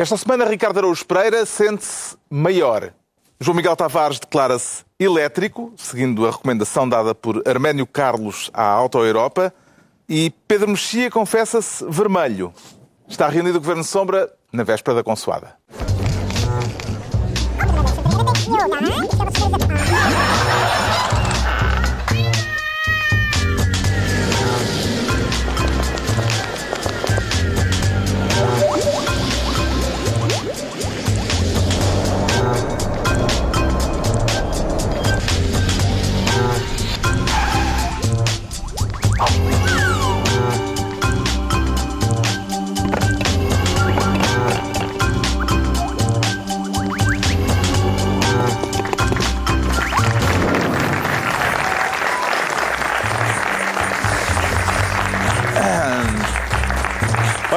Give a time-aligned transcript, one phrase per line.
[0.00, 2.90] Esta semana, Ricardo Araújo Pereira sente-se maior.
[3.38, 9.52] João Miguel Tavares declara-se elétrico, seguindo a recomendação dada por Arménio Carlos à Auto Europa,
[10.08, 12.50] e Pedro Mexia confessa-se vermelho.
[13.06, 15.58] Está reunido o Governo Sombra na véspera da consoada.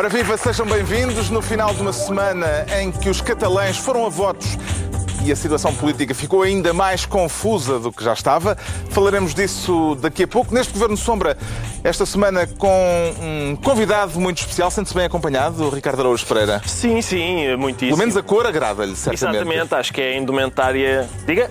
[0.03, 4.09] Ora viva, sejam bem-vindos no final de uma semana em que os catalães foram a
[4.09, 4.57] votos
[5.25, 8.57] e a situação política ficou ainda mais confusa do que já estava.
[8.89, 10.53] Falaremos disso daqui a pouco.
[10.53, 11.37] Neste Governo Sombra,
[11.83, 16.61] esta semana com um convidado muito especial, sente-se bem acompanhado, Ricardo Araújo Pereira.
[16.65, 17.91] Sim, sim, muitíssimo.
[17.91, 19.43] Pelo menos a cor agrada-lhe, certamente.
[19.43, 21.09] Exatamente, acho que é a indumentária.
[21.25, 21.49] Diga!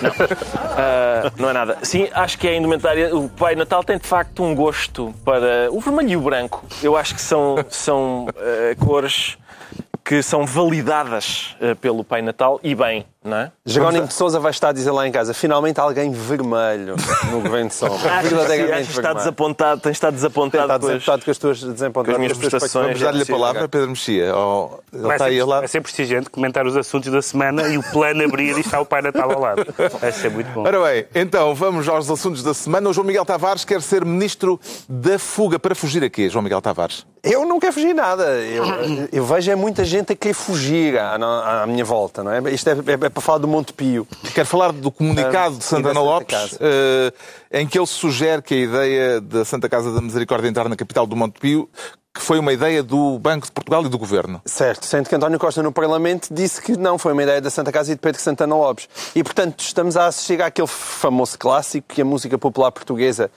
[0.00, 0.10] Não.
[0.10, 1.78] Uh, não é nada.
[1.82, 3.16] Sim, acho que é a indumentária.
[3.16, 6.64] O Pai Natal tem de facto um gosto para o vermelho e o branco.
[6.82, 9.36] Eu acho que são, são uh, cores
[10.04, 12.60] que são validadas uh, pelo Pai Natal.
[12.62, 13.52] E bem, é?
[13.64, 16.96] Jerónimo de Souza vai estar a dizer lá em casa, finalmente alguém vermelho
[17.30, 17.98] no governo de Sombra.
[18.22, 19.18] Verdadeiramente está vermelho.
[19.18, 22.06] desapontado, tem estado desapontado, está desapontado com as tuas desapontadas.
[22.06, 22.86] Com as minhas prestações.
[22.86, 24.36] Vamos dar-lhe a palavra, Pedro Mexia.
[24.36, 25.58] Oh, ele vai, está ser, lá.
[25.60, 28.86] vai ser prestigente comentar os assuntos da semana e o plano abrir e está o
[28.86, 29.66] Pai Natal ao lado.
[30.00, 30.62] Vai ser muito bom.
[30.62, 32.90] Ora bem, então vamos aos assuntos da semana.
[32.90, 35.58] O João Miguel Tavares quer ser ministro da fuga.
[35.58, 37.06] Para fugir a quê, João Miguel Tavares?
[37.22, 38.24] Eu não quero fugir nada.
[38.40, 38.64] Eu,
[39.12, 42.40] eu vejo é muita gente a querer fugir à, à minha volta, não é?
[42.50, 44.06] Isto é, é, é para falar do Monte Pio.
[44.34, 47.12] Quero falar do comunicado de Santana Lopes, uh,
[47.50, 51.06] em que ele sugere que a ideia da Santa Casa da Misericórdia entrar na capital
[51.06, 51.68] do Monte Pio
[52.14, 54.42] que foi uma ideia do Banco de Portugal e do Governo.
[54.44, 57.72] Certo, sendo que António Costa no Parlamento disse que não, foi uma ideia da Santa
[57.72, 58.88] Casa e de Pedro Santana Lopes.
[59.14, 63.30] E, portanto, estamos a assistir àquele famoso clássico que a música popular portuguesa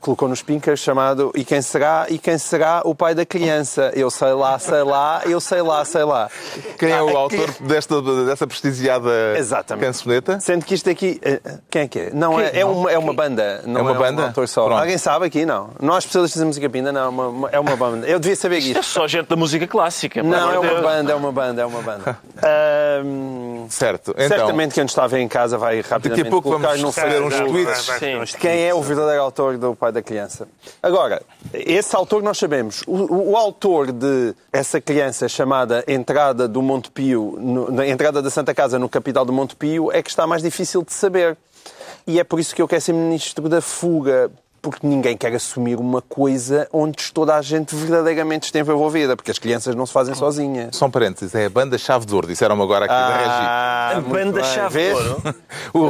[0.00, 2.04] colocou nos pincas chamado E quem será?
[2.10, 3.90] E quem será o pai da criança?
[3.94, 6.30] Eu sei lá, sei lá, eu sei lá, sei lá.
[6.78, 7.62] Quem é o ah, autor que...
[7.62, 9.86] desta, dessa prestigiada Exatamente.
[9.86, 10.38] cancioneta?
[10.40, 11.18] Sendo que isto aqui...
[11.22, 11.40] eh,
[11.70, 12.10] Quem é que é?
[12.12, 13.62] Não, é, é, uma, é uma banda.
[13.64, 14.22] Não É uma banda?
[14.22, 14.66] Um autor só.
[14.66, 14.80] Pronto.
[14.80, 15.46] Alguém sabe aqui?
[15.46, 15.70] Não.
[15.80, 17.08] Há especialistas em música pinda, não.
[17.08, 18.06] Uma- uma- é uma banda.
[18.14, 18.92] Eu devia saber Isto é isto.
[18.92, 20.22] só gente da música clássica.
[20.22, 20.80] Não, é uma Deus.
[20.82, 22.18] banda, é uma banda, é uma banda.
[22.42, 24.12] Ahm, Certo.
[24.16, 26.68] Então, Certamente quem nos está a ver em casa vai rapidamente daqui a pouco colocar
[26.76, 28.30] vamos no receber uns tweets.
[28.30, 28.38] Sim.
[28.38, 30.46] Quem é o verdadeiro autor do pai da criança?
[30.82, 32.82] Agora, esse autor nós sabemos.
[32.86, 38.20] O, o- o autor de essa criança chamada Entrada do Monte Pio, no- na entrada
[38.22, 41.36] da Santa Casa no capital do Monte Pio, é que está mais difícil de saber.
[42.06, 44.30] E é por isso que eu quero ser ministro da fuga.
[44.64, 49.14] Porque ninguém quer assumir uma coisa onde toda a gente verdadeiramente esteve envolvida.
[49.14, 50.74] Porque as crianças não se fazem sozinhas.
[50.74, 53.94] Só um parênteses, é a banda Chave de Ouro, disseram-me agora aqui da Ah, A
[54.00, 54.50] muito banda bem.
[54.50, 55.22] chave de ouro.
[55.22, 55.36] Regi.
[55.74, 55.80] O,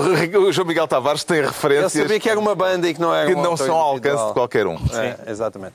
[0.49, 3.15] o João Miguel Tavares tem Eu referências sabia que era uma banda e que não
[3.15, 4.77] era que um não são ao alcance de qualquer um.
[4.93, 5.75] É, exatamente.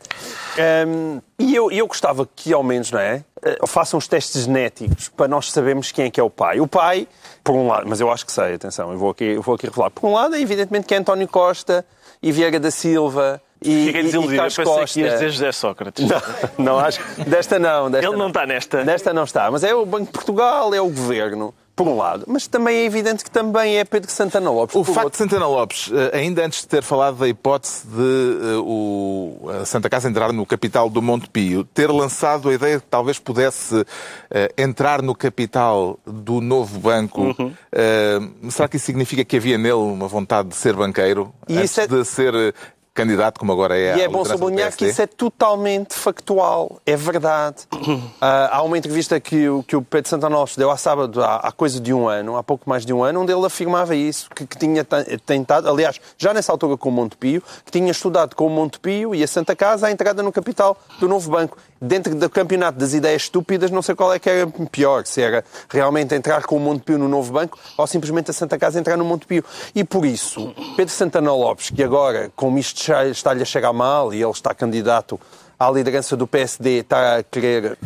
[0.88, 3.24] Hum, e eu, eu gostava que, ao menos, não é?
[3.44, 6.60] Eh, Façam os testes genéticos para nós sabermos quem é que é o pai.
[6.60, 7.08] O pai,
[7.44, 9.68] por um lado, mas eu acho que sei, atenção, eu vou aqui, eu vou aqui
[9.68, 9.90] revelar.
[9.90, 11.86] Por um lado, é evidentemente que é António Costa
[12.22, 14.36] e Vieira da Silva e, Fiquei e desiludido.
[14.36, 14.86] Eu pensei Costa.
[14.94, 16.08] que ias dizer José Sócrates.
[16.08, 16.22] Não,
[16.66, 17.92] não, acho desta não.
[17.92, 18.84] Desta Ele não está nesta.
[18.84, 19.52] Nesta não está.
[19.52, 22.26] Mas é o Banco de Portugal, é o Governo, por um lado.
[22.28, 24.76] Mas também é evidente que também é Pedro Santana Lopes.
[24.76, 25.12] O facto outro.
[25.12, 29.66] de Santana Lopes, eh, ainda antes de ter falado da hipótese de eh, o, a
[29.66, 33.18] Santa Casa entrar no capital do Monte Pio, ter lançado a ideia de que talvez
[33.18, 33.86] pudesse
[34.30, 37.54] eh, entrar no capital do novo banco, Uhum.
[37.72, 38.20] eh,
[38.50, 41.80] será que isso significa que havia nele uma vontade de ser banqueiro E antes isso
[41.82, 42.54] é- de ser
[42.94, 46.96] candidato, como agora é E à é bom sublinhar que isso é totalmente factual, é
[46.96, 47.58] verdade.
[48.22, 51.38] Ah, há uma entrevista que, o- que o Pedro Santana Lopes deu há sábado, há,
[51.38, 54.30] há coisa de um ano, há pouco mais de um ano, onde ele afirmava isso,
[54.36, 58.36] que, que tinha te- tentado, aliás, já nessa altura com o Montepio, que tinha estudado
[58.36, 61.58] com o Montepio e a Santa Casa a entrada no capital do novo banco.
[61.82, 65.44] Dentro do campeonato das ideias estúpidas, não sei qual é que era pior, se era
[65.70, 69.06] realmente entrar com o Montepio no novo banco ou simplesmente a Santa Casa entrar no
[69.06, 69.44] Montepio.
[69.74, 74.22] E por isso, Pedro Santana Lopes, que agora, como isto está-lhe a chegar mal e
[74.22, 75.20] ele está candidato
[75.58, 77.78] à liderança do PSD, está a querer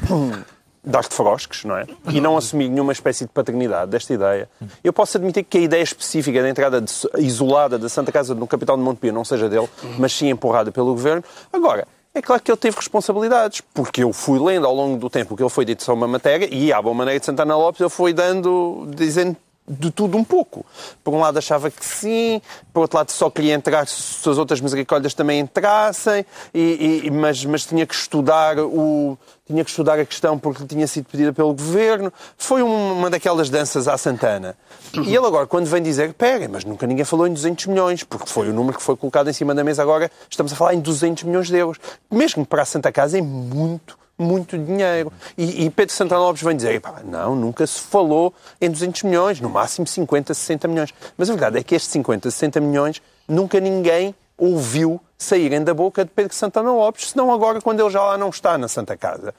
[0.83, 1.85] dar-te frosques, não é?
[2.11, 4.49] E não assumir nenhuma espécie de paternidade desta ideia.
[4.83, 8.45] Eu posso admitir que a ideia específica da entrada de- isolada da Santa Casa no
[8.47, 11.23] capital de Montepio não seja dele, mas sim empurrada pelo governo.
[11.53, 15.33] Agora, é claro que ele teve responsabilidades, porque eu fui lendo ao longo do tempo
[15.33, 17.81] o que ele foi dito sobre uma matéria e, à boa maneira de Santana Lopes,
[17.81, 19.35] ele foi dando, dizendo
[19.67, 20.65] de tudo um pouco.
[21.03, 22.41] Por um lado achava que sim,
[22.73, 27.43] por outro lado só queria entrar se as outras misericórdias também entrassem, e, e, mas,
[27.45, 31.53] mas tinha que estudar o tinha que estudar a questão porque tinha sido pedida pelo
[31.53, 32.11] governo.
[32.37, 34.55] Foi uma daquelas danças à Santana.
[34.93, 38.27] E ele agora, quando vem dizer, pera, mas nunca ninguém falou em 200 milhões, porque
[38.27, 40.79] foi o número que foi colocado em cima da mesa agora, estamos a falar em
[40.79, 41.77] 200 milhões de euros.
[42.09, 45.11] Mesmo para a Santa Casa é muito, muito dinheiro.
[45.37, 49.49] E, e Pedro Santana Lopes vem dizer, não, nunca se falou em 200 milhões, no
[49.49, 50.93] máximo 50, 60 milhões.
[51.17, 56.03] Mas a verdade é que estes 50, 60 milhões nunca ninguém ouviu saírem da boca
[56.03, 59.33] de Pedro Santana Lopes, senão agora quando ele já lá não está na Santa Casa.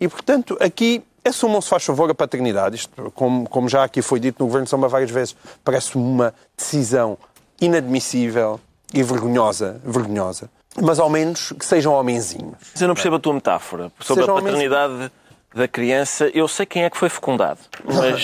[0.00, 2.76] E, portanto, aqui assumam-se, faz favor, a paternidade.
[2.76, 6.34] Isto, como, como já aqui foi dito no Governo de Samba várias vezes, parece uma
[6.56, 7.18] decisão
[7.60, 8.60] inadmissível
[8.92, 10.50] e vergonhosa, vergonhosa.
[10.82, 12.56] Mas ao menos que sejam homenzinhos.
[12.72, 15.12] Mas eu não percebo a tua metáfora sobre sejam a paternidade...
[15.54, 17.58] Da criança, eu sei quem é que foi fecundado.
[17.82, 18.22] Mas...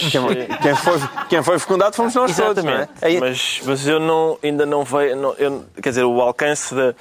[0.61, 2.87] quem, foi, quem foi fecundado fomos nós Exatamente.
[2.87, 3.19] todos, não é?
[3.19, 5.17] Mas, mas eu não, ainda não vejo...
[5.17, 6.95] Não, eu, quer dizer, o alcance da...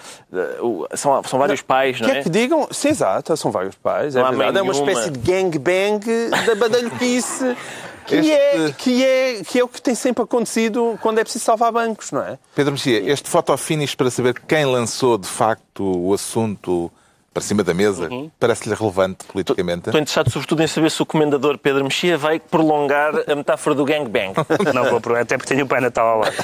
[0.95, 2.23] são, são vários não, pais, não é?
[2.23, 2.69] que digam...
[2.71, 4.15] Sim, exato, são vários pais.
[4.15, 5.99] Não é, verdade, é uma espécie de gangbang
[6.47, 7.57] da badalhoquice...
[8.05, 8.31] Que, este...
[8.31, 12.11] é, que, é, que é o que tem sempre acontecido quando é preciso salvar bancos,
[12.11, 12.37] não é?
[12.55, 16.91] Pedro Mexia, este fotofinish para saber quem lançou de facto o assunto
[17.33, 18.29] para cima da mesa, uhum.
[18.39, 19.89] parece-lhe relevante politicamente?
[19.89, 23.83] Estou interessado sobretudo em saber se o comendador Pedro Mexia vai prolongar a metáfora do
[23.83, 24.33] gangbang.
[24.73, 26.29] Não vou, até porque tenho o Pai Natal lá.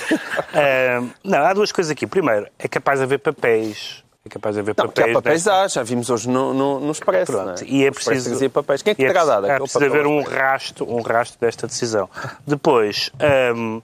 [0.49, 2.07] Uh, não, há duas coisas aqui.
[2.07, 5.09] Primeiro, é capaz de haver papéis é capaz de haver não, papéis.
[5.09, 7.31] Há papéis há, já vimos hoje no, no, no Expresso.
[7.31, 7.67] Pronto, é?
[7.67, 8.49] E é preciso.
[8.49, 8.81] Papéis.
[8.81, 9.47] Quem é que terá dado?
[9.47, 12.09] É preciso haver um rasto, um rasto desta decisão.
[12.45, 13.11] Depois,
[13.55, 13.81] um,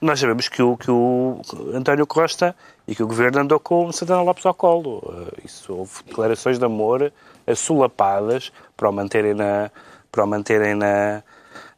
[0.00, 1.40] nós sabemos que o, que o
[1.74, 2.54] António Costa
[2.86, 5.02] e que o governo andou com Santana Lopes ao colo.
[5.08, 7.12] Eh, isso houve declarações de amor
[7.46, 9.70] assolapadas para o manterem na,
[10.12, 11.22] para o manterem na,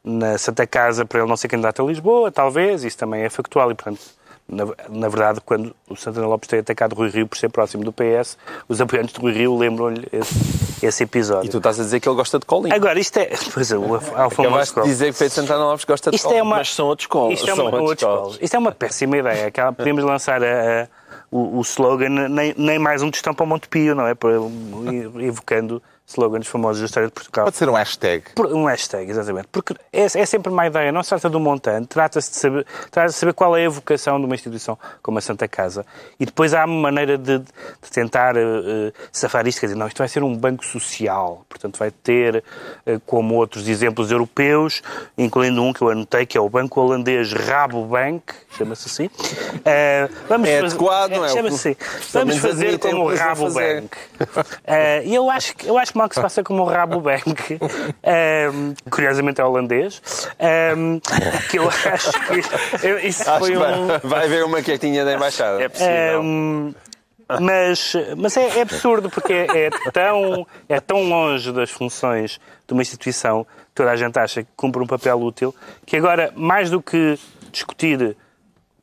[0.04, 3.70] na Santa Casa para ele não ser candidato a Lisboa, talvez, isso também é factual
[3.70, 4.00] e, portanto,
[4.48, 7.92] na, na, verdade, quando o Santana Lopes tem atacado Rui Rio por ser próximo do
[7.92, 8.38] PS,
[8.68, 11.48] os apoiantes de Rui Rio lembram-lhe esse, esse, episódio.
[11.48, 12.74] E tu estás a dizer que ele gosta de colinho.
[12.74, 13.30] Agora, isto é...
[13.52, 16.56] Pois é, o Afonso de dizer que Pedro Santana Lopes gosta de isto É uma,
[16.56, 17.40] Mas são outros colos.
[17.40, 18.38] Isto é uma, são outros colos.
[18.40, 19.46] Isto é uma péssima ideia.
[19.48, 20.88] Aquela, podemos lançar a, a,
[21.30, 24.14] o, o, slogan nem, nem mais um tostão para o Montepio, não é?
[24.14, 24.30] Por,
[25.20, 27.46] evocando slogans famosos da história de Portugal.
[27.46, 28.24] Pode ser um hashtag.
[28.38, 29.48] Um hashtag, exatamente.
[29.50, 33.08] Porque é, é sempre uma ideia, não se trata do montante, trata-se de saber, trata
[33.08, 35.84] de saber qual é a vocação de uma instituição como a Santa Casa.
[36.20, 39.98] E depois há uma maneira de, de tentar uh, safar isto, quer dizer, não, isto
[39.98, 42.44] vai ser um banco social, portanto vai ter,
[42.86, 44.82] uh, como outros exemplos europeus,
[45.18, 49.06] incluindo um que eu anotei, que é o banco holandês Rabobank, chama-se assim.
[49.06, 51.28] Uh, vamos é fazer, adequado, é, não é?
[51.30, 51.76] Chama-se assim.
[52.12, 53.88] Vamos fazer como o Rabobank.
[55.04, 59.44] E eu acho, eu acho mal que se faça como o Rabobank, um, curiosamente é
[59.44, 60.02] holandês,
[60.76, 61.00] um,
[61.50, 63.86] que eu acho que isso acho foi um...
[64.04, 65.62] Vai haver uma quietinha da embaixada.
[65.62, 66.20] É possível.
[66.20, 66.74] Um,
[67.40, 72.72] mas, mas é, é, absurdo porque é, é, tão, é tão longe das funções de
[72.72, 75.54] uma instituição que toda a gente acha que cumpre um papel útil
[75.84, 77.18] que agora, mais do que
[77.50, 78.16] discutir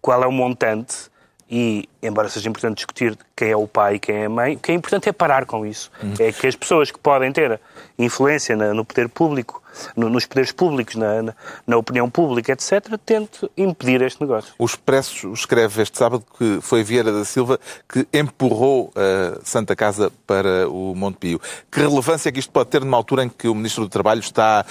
[0.02, 1.10] qual é o montante,
[1.50, 4.60] e, embora seja importante discutir quem é o pai e quem é a mãe, o
[4.60, 5.92] que é importante é parar com isso.
[6.02, 6.14] Uhum.
[6.20, 7.60] É que as pessoas que podem ter
[7.98, 9.62] influência no poder público,
[9.96, 11.36] nos poderes públicos, na, na,
[11.66, 14.54] na, opinião pública, etc., tentem impedir este negócio.
[14.58, 20.12] O Expresso escreve este sábado que foi Vieira da Silva que empurrou a Santa Casa
[20.26, 21.42] para o Monte Pio.
[21.72, 24.20] Que relevância é que isto pode ter numa altura em que o Ministro do Trabalho
[24.20, 24.66] está.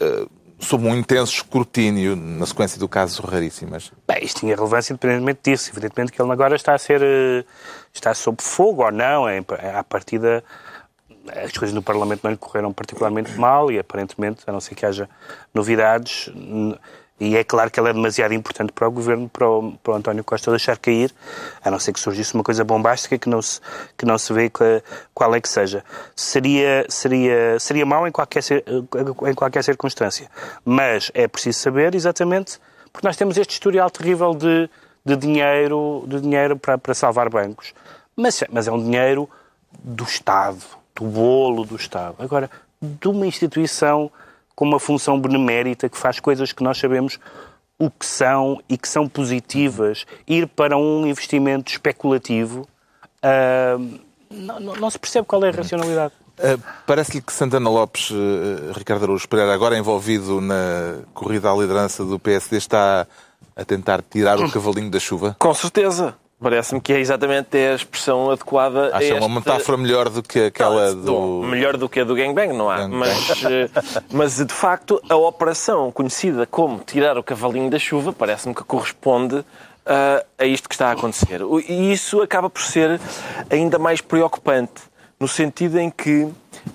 [0.00, 3.92] Uh, sob um intenso escrutínio na sequência do caso Raríssimas?
[4.08, 5.70] Bem, isto tinha relevância independentemente disso.
[5.70, 7.02] Evidentemente que ele agora está a ser...
[7.02, 7.44] Eh,
[7.92, 9.28] está sob fogo ou não.
[9.28, 9.42] É,
[9.74, 10.42] à partida,
[11.44, 14.86] as coisas no Parlamento não lhe correram particularmente mal e aparentemente, a não ser que
[14.86, 15.08] haja
[15.52, 16.30] novidades,
[17.18, 19.96] e é claro que ela é demasiado importante para o governo, para o, para o
[19.96, 21.14] António Costa deixar cair,
[21.64, 23.58] a não ser que surgisse uma coisa bombástica que não se,
[23.96, 24.52] que não se vê
[25.14, 25.82] qual é que seja.
[26.14, 28.42] Seria, seria, seria mau em qualquer,
[29.28, 30.30] em qualquer circunstância.
[30.62, 32.60] Mas é preciso saber exatamente,
[32.92, 34.68] porque nós temos este historial terrível de,
[35.02, 37.72] de dinheiro, de dinheiro para, para salvar bancos.
[38.14, 39.28] Mas, mas é um dinheiro
[39.82, 40.62] do Estado,
[40.94, 42.16] do bolo do Estado.
[42.18, 44.10] Agora, de uma instituição
[44.56, 47.20] com uma função benemérita que faz coisas que nós sabemos
[47.78, 50.06] o que são e que são positivas.
[50.26, 52.66] Ir para um investimento especulativo
[53.22, 53.98] uh,
[54.30, 56.14] não, não, se percebe qual é a racionalidade.
[56.38, 62.04] Uh, Parece-lhe que Santana Lopes, uh, Ricardo Araújo Pereira, agora envolvido na corrida à liderança
[62.04, 63.06] do PSD, está
[63.54, 65.36] a tentar tirar o cavalinho da chuva?
[65.38, 66.16] Com certeza.
[66.38, 69.24] Parece-me que é exatamente a expressão adequada a Acha esta...
[69.24, 71.42] uma metáfora melhor do que aquela do.
[71.42, 72.80] Melhor do que a do gangbang, não há.
[72.80, 72.98] Gangbang.
[72.98, 73.70] Mas, eh,
[74.12, 79.42] mas, de facto, a operação conhecida como tirar o cavalinho da chuva parece-me que corresponde
[79.86, 81.40] ah, a isto que está a acontecer.
[81.66, 83.00] E isso acaba por ser
[83.48, 84.82] ainda mais preocupante,
[85.18, 86.28] no sentido em que,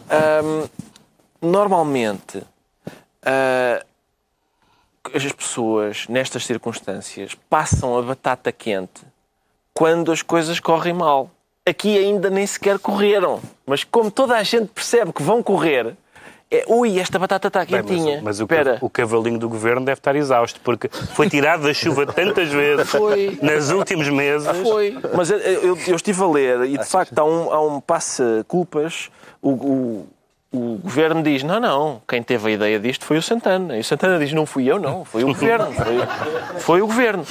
[0.09, 0.65] ahm,
[1.39, 2.41] normalmente,
[3.21, 3.85] ah,
[5.13, 9.11] as pessoas, nestas circunstâncias, passam a batata quente
[9.81, 11.31] quando as coisas correm mal.
[11.65, 13.39] Aqui ainda nem sequer correram.
[13.65, 15.95] Mas como toda a gente percebe que vão correr,
[16.51, 18.15] é ui, esta batata está Bem, quentinha.
[18.17, 18.77] mas, mas o, Espera.
[18.79, 23.39] o cavalinho do governo deve estar exausto, porque foi tirado da chuva tantas vezes Foi.
[23.41, 24.47] nos últimos meses.
[24.61, 24.95] Foi.
[25.15, 29.09] Mas eu, eu- eu estive a ler e de facto há um, há um passa-culpas.
[29.41, 30.07] O, o,
[30.51, 33.77] o governo diz: não, não, quem teve a ideia disto foi o Santana.
[33.77, 35.71] E o Santana diz: não fui eu, não, foi o governo.
[35.71, 37.25] Foi, foi o governo.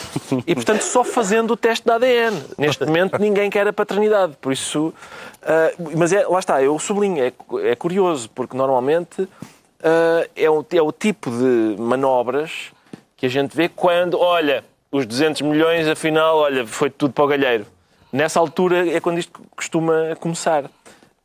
[0.47, 2.43] E portanto, só fazendo o teste de ADN.
[2.57, 4.35] Neste momento, ninguém quer a paternidade.
[4.41, 4.95] Por isso.
[5.43, 7.33] ah, mas é, lá está, eu sublinho, é,
[7.71, 9.29] é curioso, porque normalmente
[9.83, 12.73] ah, é, o, é o tipo de manobras
[13.17, 17.27] que a gente vê quando, olha, os 200 milhões, afinal, olha, foi tudo para o
[17.27, 17.67] galheiro.
[18.11, 20.65] Nessa altura é quando isto costuma começar.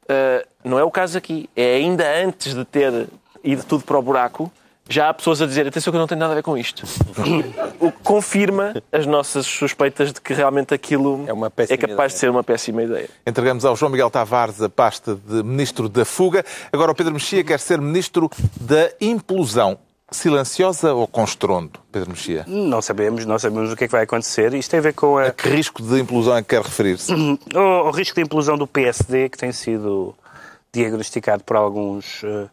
[0.05, 1.49] Uh, não é o caso aqui.
[1.55, 3.07] É ainda antes de ter
[3.43, 4.51] ido tudo para o buraco,
[4.87, 6.83] já há pessoas a dizer atenção que eu não tenho nada a ver com isto.
[7.79, 12.07] o que confirma as nossas suspeitas de que realmente aquilo É péssima capaz ideia.
[12.09, 13.09] de ser uma péssima ideia.
[13.25, 16.45] Entregamos ao João Miguel Tavares a pasta de Ministro da Fuga.
[16.71, 19.79] Agora o Pedro Mexia quer ser Ministro da Implosão.
[20.15, 22.45] Silenciosa ou com estrondo, Pedro Mexia?
[22.47, 24.53] Não sabemos, não sabemos o que é que vai acontecer.
[24.53, 27.13] Isto tem a ver com a, A que risco de implosão é que quer referir-se?
[27.13, 30.15] o, o risco de implosão do PSD, que tem sido
[30.75, 32.47] diagnosticado por alguns eh,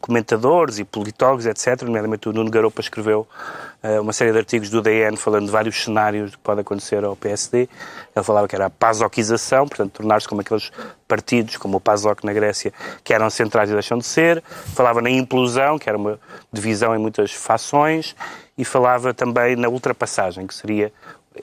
[0.00, 1.82] comentadores e politólogos, etc.
[1.82, 3.26] Nomeadamente o Nuno Garopa escreveu
[3.82, 7.16] eh, uma série de artigos do DN falando de vários cenários que pode acontecer ao
[7.16, 7.68] PSD.
[8.14, 10.70] Ele falava que era a pasoquização, portanto, tornar-se como aqueles
[11.08, 14.42] partidos, como o PASOK na Grécia, que eram centrais e deixam de ser.
[14.74, 16.20] Falava na implosão, que era uma
[16.52, 18.14] divisão em muitas fações.
[18.56, 20.92] E falava também na ultrapassagem, que seria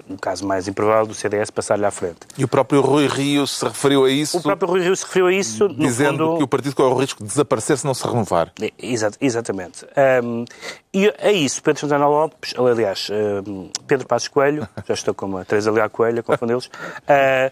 [0.09, 2.19] um caso mais improvável do CDS passar-lhe à frente.
[2.37, 5.27] E o próprio Rui Rio se referiu a isso, O próprio Rui Rio se referiu
[5.27, 6.37] a isso, dizendo fundo...
[6.37, 8.51] que o partido corre o risco de desaparecer se não se renovar.
[8.77, 9.85] Exa- exatamente.
[9.95, 10.45] Ahm,
[10.93, 15.45] e a isso, Pedro Santana Lopes, aliás, ahm, Pedro Passos Coelho, já estou com a
[15.45, 16.69] Teresa Leal Coelho, confundê-los,
[17.07, 17.51] ah,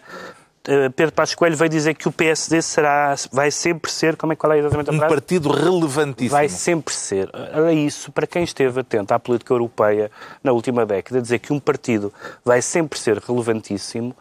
[0.94, 4.52] Pedro Passos Coelho veio dizer que o PSD será, vai sempre ser, como é, qual
[4.52, 5.14] é exatamente a Um frase?
[5.14, 6.30] partido relevantíssimo.
[6.30, 7.30] Vai sempre ser.
[7.32, 10.10] Era isso, para quem esteve atento à política europeia
[10.44, 12.12] na última década, dizer que um partido
[12.44, 14.14] vai sempre ser relevantíssimo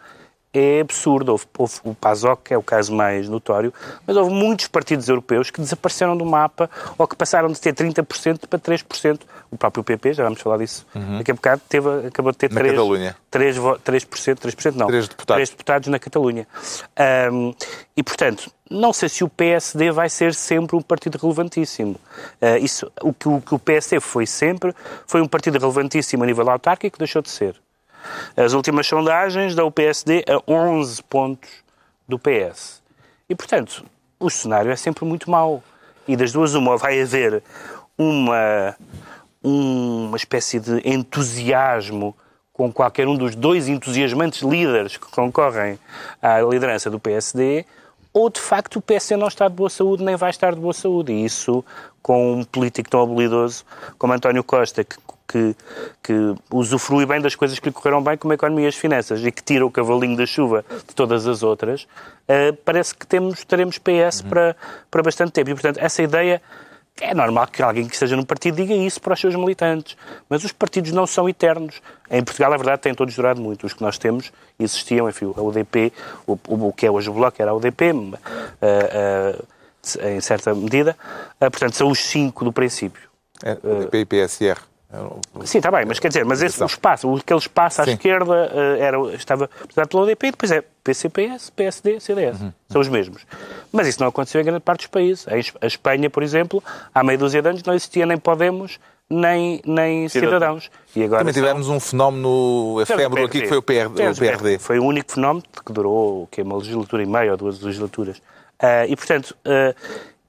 [0.53, 1.31] é absurdo.
[1.31, 3.73] Houve, houve o PASOK, que é o caso mais notório,
[4.05, 8.47] mas houve muitos partidos europeus que desapareceram do mapa ou que passaram de ter 30%
[8.47, 9.19] para 3%.
[9.51, 10.85] O próprio PP, já vamos falar disso
[11.17, 12.55] daqui a bocado, teve, acabou de ter Uhum.
[12.55, 13.15] Na 3%, Catalunha.
[13.31, 13.79] 3, 3%,
[14.39, 15.35] 3% não, Três deputados.
[15.35, 16.47] três deputados na Catalunha.
[16.95, 17.53] Ahm,
[17.95, 21.95] e, portanto, não sei se o PSD vai ser sempre um partido relevantíssimo.
[22.41, 24.73] Ah, isso, o, que, o que o PSD foi sempre
[25.07, 27.55] foi um partido relevantíssimo a nível autárquico, deixou de ser.
[28.35, 31.49] As últimas sondagens dão o PSD a 11 pontos
[32.07, 32.81] do PS.
[33.29, 33.85] E, portanto,
[34.19, 35.63] o cenário é sempre muito mau.
[36.07, 37.43] E das duas, uma, vai haver
[37.97, 38.75] uma,
[39.43, 42.15] uma espécie de entusiasmo
[42.51, 45.79] com qualquer um dos dois entusiasmantes líderes que concorrem
[46.21, 47.65] à liderança do PSD,
[48.11, 50.73] ou de facto o PSD não está de boa saúde nem vai estar de boa
[50.73, 51.13] saúde.
[51.13, 51.63] E isso,
[52.01, 53.63] com um político tão habilidoso
[53.97, 54.95] como António Costa, que,
[55.27, 55.55] que,
[56.01, 59.23] que usufrui bem das coisas que lhe correram bem, como a economia e as finanças,
[59.23, 61.87] e que tira o cavalinho da chuva de todas as outras,
[62.27, 64.55] eh, parece que temos, teremos PS para,
[64.89, 65.49] para bastante tempo.
[65.51, 66.41] E, portanto, essa ideia
[67.01, 69.95] é normal que alguém que esteja no partido diga isso para os seus militantes.
[70.29, 71.81] Mas os partidos não são eternos.
[72.09, 73.65] Em Portugal, a verdade, têm todos durado muito.
[73.65, 75.93] Os que nós temos existiam, enfim, a UDP,
[76.27, 77.93] o, o, o que é hoje o Bloco era a UDP, eh,
[78.61, 79.39] eh,
[79.97, 80.95] em certa medida.
[81.39, 83.01] Eh, portanto, são os cinco do princípio.
[83.43, 84.59] É, o DP e PSR.
[85.45, 87.91] Sim, está bem, mas quer dizer, mas esse, o espaço, aquele espaço à Sim.
[87.91, 92.41] esquerda eh, era, estava representado pela UDP e depois é PCPS, PSD, CDS.
[92.41, 92.51] Uhum.
[92.69, 93.23] São os mesmos.
[93.71, 95.27] Mas isso não aconteceu em grande parte dos países.
[95.61, 100.09] A Espanha, por exemplo, há meia dúzia de anos não existia nem Podemos, nem, nem
[100.09, 100.71] Cidadãos.
[100.95, 104.57] E agora Também são- tivemos um fenómeno efêmero aqui que foi o, PR, o PRD.
[104.57, 108.19] Foi o único fenómeno que durou que é uma legislatura e meia ou duas legislaturas.
[108.59, 109.73] Ah, e, portanto, ah,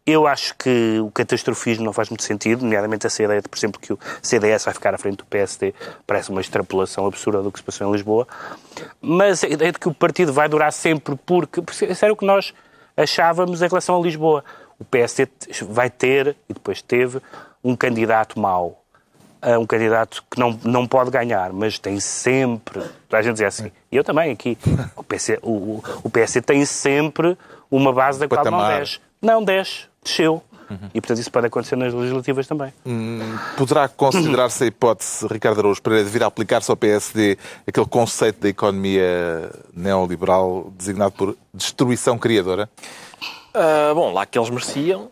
[0.07, 3.81] eu acho que o catastrofismo não faz muito sentido, nomeadamente essa ideia de, por exemplo,
[3.81, 5.75] que o CDS vai ficar à frente do PSD,
[6.07, 8.27] parece uma extrapolação absurda do que se passou em Lisboa.
[9.01, 12.17] Mas a ideia de que o partido vai durar sempre porque, porque isso era o
[12.17, 12.55] que nós
[12.97, 14.45] achávamos em relação a Lisboa.
[14.79, 15.29] O PSD
[15.69, 17.21] vai ter, e depois teve,
[17.63, 18.83] um candidato mau.
[19.43, 23.45] a um candidato que não, não pode ganhar, mas tem sempre, toda a gente diz
[23.45, 24.57] assim, e eu também aqui,
[24.97, 27.37] o, PC, o, o PSD tem sempre
[27.71, 29.01] uma base da qual não desce.
[29.23, 30.43] Não desce, desceu.
[30.95, 32.73] E, portanto, isso pode acontecer nas legislativas também.
[33.57, 37.37] Poderá considerar-se a hipótese, Ricardo Araújo Pereira, de vir a aplicar-se ao PSD
[37.67, 42.71] aquele conceito da economia neoliberal designado por destruição criadora?
[43.53, 45.11] Ah, bom, lá que eles mereciam,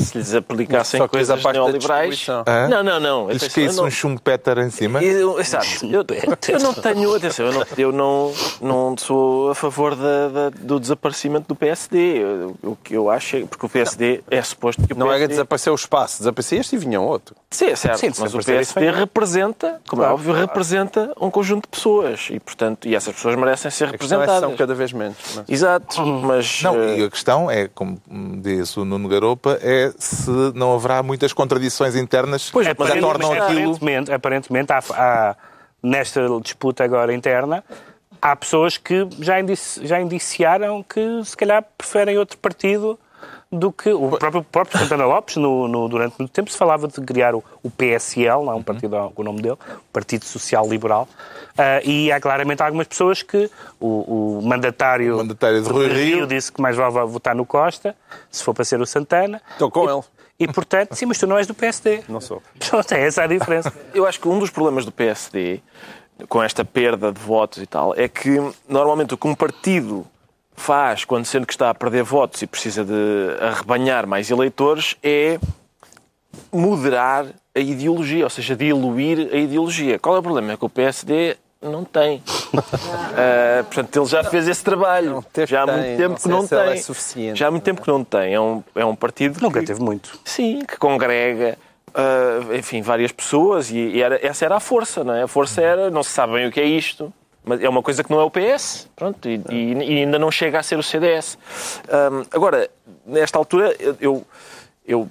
[0.00, 2.26] se lhes aplicassem Só coisas neoliberais.
[2.46, 2.68] Hã?
[2.68, 3.30] Não, não, não.
[3.30, 5.02] Lhes caísse não- um Schumpeter em cima?
[5.02, 5.66] Eu, exato.
[5.84, 6.04] Eu,
[6.48, 10.78] eu não tenho, atenção, eu não, eu não, não sou a favor da- da- do
[10.80, 12.22] desaparecimento do PSD.
[12.62, 15.24] O que eu acho é, porque o PSD é suposto que o Não PSD...
[15.24, 17.34] era desaparecer o espaço, desaparecia este e vinha outro.
[17.50, 21.62] Sim, é certo, Sim, mas o PSD representa, como é Claro, óbvio, representa um conjunto
[21.64, 24.40] de pessoas e, portanto, e essas pessoas merecem ser é se representadas.
[24.40, 25.16] são cada vez menos.
[25.36, 26.62] mas- Exato, mas...
[26.62, 28.00] Não, eh, e a questão é, como
[28.40, 33.32] diz o Nuno Garopa, é se não haverá muitas contradições internas Pois, que é- tornam
[33.32, 33.42] aquilo...
[33.74, 35.36] Aparentemente, aparentemente há, há-
[35.82, 37.64] nesta disputa agora interna,
[38.20, 42.98] há pessoas que já, indici- já indiciaram que se calhar preferem outro partido
[43.52, 46.98] do que o próprio, próprio Santana Lopes, no, no- durante muito tempo, se falava de
[47.02, 50.66] criar o, o PSL, não é um partido com o nome dele, o Partido Social
[50.66, 51.06] Liberal,
[51.58, 56.26] ah, e há claramente algumas pessoas que o, o mandatário, O mandatário de Rui Rio.
[56.26, 57.94] disse que mais vale votar no Costa,
[58.30, 59.40] se for para ser o Santana.
[59.52, 60.02] Estou com E- ele.
[60.40, 62.02] E, portanto, sim, mas tu não és do PSD.
[62.08, 62.42] Não sou.
[62.58, 63.72] Pronto, é essa a diferença.
[63.94, 65.60] Eu acho que um dos problemas do PSD,
[66.28, 70.04] com esta perda de votos e tal, é que normalmente o que um partido
[70.56, 72.92] faz quando sente que está a perder votos e precisa de
[73.40, 75.38] arrebanhar mais eleitores é
[76.52, 79.98] moderar a ideologia, ou seja, diluir a ideologia.
[79.98, 80.52] Qual é o problema?
[80.52, 82.22] É que o PSD não tem.
[83.14, 85.10] Ah, portanto, ele já fez esse trabalho.
[85.10, 86.58] Não, teve já há muito tempo que não tem.
[87.30, 88.34] é já há muito tempo que não tem.
[88.34, 90.18] É um, é um partido Nunca que, teve muito.
[90.24, 91.58] Sim, que congrega,
[91.94, 95.22] ah, enfim, várias pessoas e, e era- essa era a força, não é?
[95.22, 97.12] A força era, não se sabe bem o que é isto,
[97.44, 100.30] mas é uma coisa que não é o PS, pronto, e, e- e ainda não
[100.30, 101.36] chega a ser o CDS.
[101.90, 102.70] Ahm, agora,
[103.06, 104.24] nesta altura, eu,
[104.86, 105.08] eu,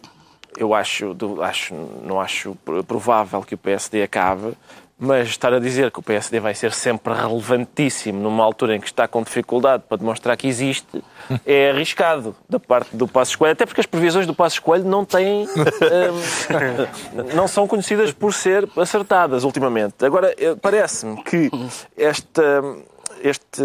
[0.58, 1.74] eu, acho, acho,
[2.04, 2.56] não acho
[2.88, 4.54] provável que o PSD acabe,
[5.04, 8.86] mas estar a dizer que o PSD vai ser sempre relevantíssimo numa altura em que
[8.86, 11.04] está com dificuldade para demonstrar que existe
[11.44, 15.04] é arriscado da parte do Passos Coelho, até porque as previsões do Passos Coelho não
[15.04, 15.48] têm.
[15.48, 20.06] hum, não são conhecidas por ser acertadas ultimamente.
[20.06, 21.50] Agora, eh, parece-me que
[21.98, 22.62] esta,
[23.24, 23.64] este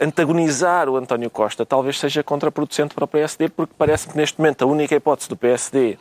[0.00, 4.62] antagonizar o António Costa talvez seja contraproducente para o PSD, porque parece-me que neste momento
[4.62, 5.98] a única hipótese do PSD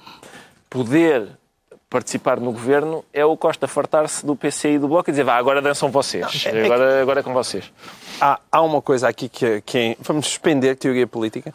[0.68, 1.28] poder
[1.92, 5.36] participar no governo é o Costa fartar-se do PC e do Bloco e dizer vá,
[5.36, 7.70] agora dançam vocês, é que- agora, agora é com vocês.
[8.20, 11.54] Há, há uma coisa aqui que, que é- vamos suspender teoria política.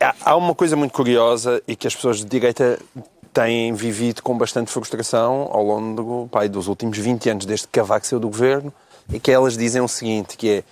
[0.00, 2.78] Há, há uma coisa muito curiosa e que as pessoas de direita
[3.32, 8.06] têm vivido com bastante frustração ao longo pai, dos últimos 20 anos, desde que Cavaco
[8.06, 8.72] saiu do governo,
[9.12, 10.64] e que elas dizem o seguinte, que é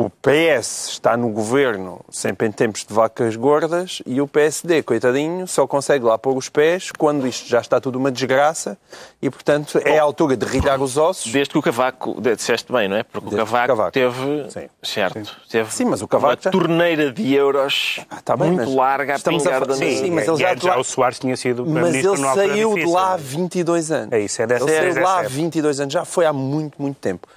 [0.00, 5.46] o PS está no governo sempre em tempos de vacas gordas e o PSD, coitadinho,
[5.46, 8.78] só consegue lá pôr os pés quando isto já está tudo uma desgraça
[9.20, 11.30] e, portanto, é a altura de rilhar os ossos.
[11.30, 13.02] Desde que o Cavaco, disseste bem, não é?
[13.02, 13.90] Porque o Cavaco, Cavaco.
[13.92, 14.68] teve, Sim.
[14.82, 18.74] certo, teve Sim, mas o Cavaco uma já- torneira de euros tá bem, muito mas
[18.74, 20.84] larga a estamos a pingar fa- da Sim, sim, mas ele já lá- já o
[20.84, 24.12] Soares tinha sido Mas ele saiu de lá há 22 anos.
[24.12, 25.32] É isso, é dessa Ele saiu de é lá há certo.
[25.34, 27.28] 22 anos, já foi há muito, muito tempo.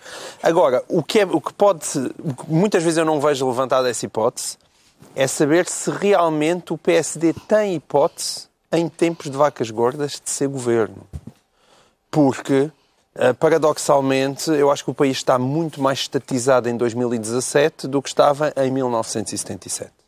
[0.42, 1.84] Agora, o que, é, o que pode.
[2.20, 4.58] o que muitas vezes eu não vejo levantada essa hipótese
[5.16, 10.48] é saber se realmente o PSD tem hipótese, em tempos de vacas gordas, de ser
[10.48, 11.08] governo.
[12.10, 12.72] Porque,
[13.16, 18.10] eh, paradoxalmente, eu acho que o país está muito mais estatizado em 2017 do que
[18.10, 20.03] estava em 1977.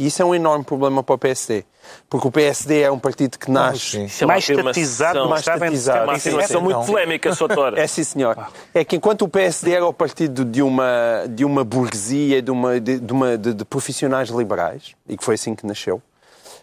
[0.00, 1.62] E isso é um enorme problema para o PSD.
[2.08, 3.98] Porque o PSD é um partido que nasce.
[3.98, 5.98] é mais afirmação- estatizado do que mais estatizado.
[5.98, 6.86] É uma Isso é- afirmação muito Então.
[6.86, 7.78] polémica, Soutor.
[7.78, 8.48] É sim, senhor.
[8.72, 12.80] É que enquanto o PSD era o partido de uma, de uma burguesia, de, uma,
[12.80, 16.00] de, de uma, de, de profissionais liberais, e que foi assim que nasceu,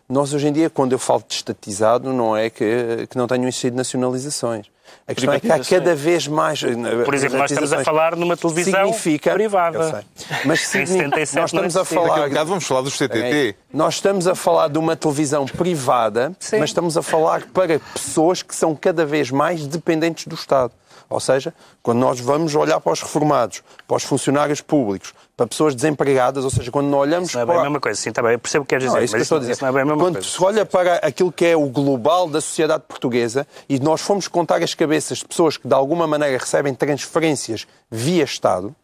[0.10, 3.44] nós hoje em dia, quando eu falo de estatizado, não é que, que não tenham
[3.48, 4.66] existido nacionalizações.
[5.08, 6.62] A questão é que há cada vez mais.
[7.06, 9.78] Por exemplo, nós estamos a falar numa televisão significa, privada.
[9.78, 10.40] Eu sei.
[10.46, 11.80] Mas significa, 77 nós estamos a.
[11.82, 12.30] Daqui falar.
[12.30, 13.56] bocado vamos falar do CTT.
[13.74, 16.60] Nós estamos a falar de uma televisão privada, Sim.
[16.60, 20.74] mas estamos a falar para pessoas que são cada vez mais dependentes do Estado.
[21.10, 25.74] Ou seja, quando nós vamos olhar para os reformados, para os funcionários públicos, para pessoas
[25.74, 27.62] desempregadas, ou seja, quando não olhamos Não é bem para...
[27.62, 29.12] a mesma coisa, sim, está bem, eu percebo o que queres dizer, Não, é isso
[29.12, 29.52] que eu mas estou a dizer.
[29.54, 30.28] isso não é bem a mesma Quando coisa.
[30.30, 34.62] se olha para aquilo que é o global da sociedade portuguesa e nós fomos contar
[34.62, 38.76] as cabeças de pessoas que de alguma maneira recebem transferências via Estado,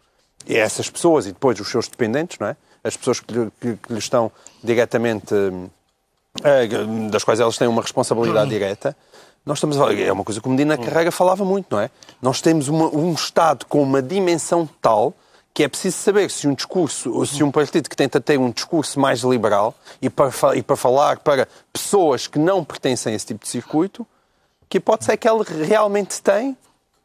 [0.47, 2.55] e essas pessoas e depois os seus dependentes, não é?
[2.83, 4.31] As pessoas que, lhe- que, que lhe estão
[4.63, 5.33] diretamente,
[6.43, 6.67] eh,
[7.09, 8.95] das quais elas têm uma responsabilidade direta,
[9.45, 9.93] Nós estamos a...
[9.93, 11.89] É uma coisa que o Medina Carrega falava muito, não é?
[12.21, 15.13] Nós temos uma- um Estado com uma dimensão tal
[15.53, 18.49] que é preciso saber se um discurso, ou se um partido que tenta ter um
[18.49, 23.27] discurso mais liberal e para, e para falar para pessoas que não pertencem a esse
[23.27, 24.07] tipo de circuito,
[24.67, 26.57] que hipótese é que ele realmente tem,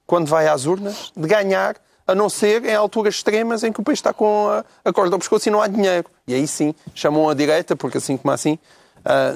[0.06, 3.82] quando vai às urnas, de ganhar, a não ser em alturas extremas em que o
[3.82, 6.06] país está com a, a corda ao pescoço e não há dinheiro.
[6.26, 8.58] E aí sim, chamam a direita, porque assim como assim,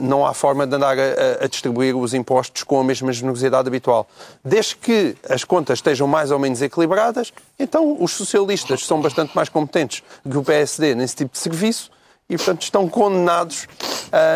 [0.01, 4.07] não há forma de andar a, a- distribuir os impostos com a mesma generosidade habitual.
[4.45, 9.49] Desde que as contas estejam mais ou menos equilibradas, então os socialistas são bastante mais
[9.49, 11.91] competentes que o PSD nesse tipo de serviço
[12.29, 13.67] e, portanto, estão condenados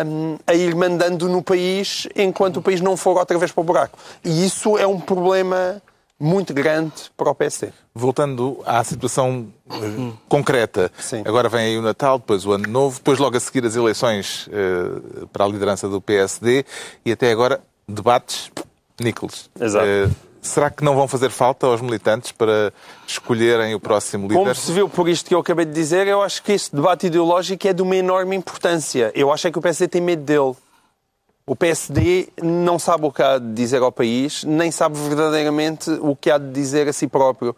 [0.05, 3.63] hum, a ir mandando no país enquanto o país não for outra vez para o
[3.63, 3.97] buraco.
[4.23, 5.81] E isso é um problema
[6.19, 7.71] muito grande para o PSD.
[7.93, 11.21] Voltando à situação eh, concreta, Sim.
[11.25, 14.49] agora vem aí o Natal, depois o Ano Novo, depois logo a seguir as eleições
[14.51, 16.65] eh, para a liderança do PSD
[17.05, 18.51] e até agora debates
[18.99, 19.49] Nichols.
[19.59, 19.85] Exato.
[19.85, 20.09] Eh,
[20.41, 22.73] será que não vão fazer falta aos militantes para
[23.05, 24.39] escolherem o próximo líder?
[24.39, 27.07] Como se viu por isto que eu acabei de dizer, eu acho que este debate
[27.07, 29.11] ideológico é de uma enorme importância.
[29.13, 30.55] Eu acho é que o PSD tem medo dele.
[31.47, 36.13] O PSD não sabe o que há de dizer ao país, nem sabe verdadeiramente o
[36.13, 37.55] que há de dizer a si próprio.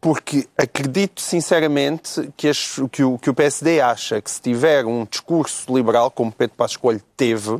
[0.00, 5.04] Porque acredito sinceramente que, as- que o, que o PSD acha que se tiver um
[5.04, 7.58] discurso liberal, como Pedro Passos Coelho teve,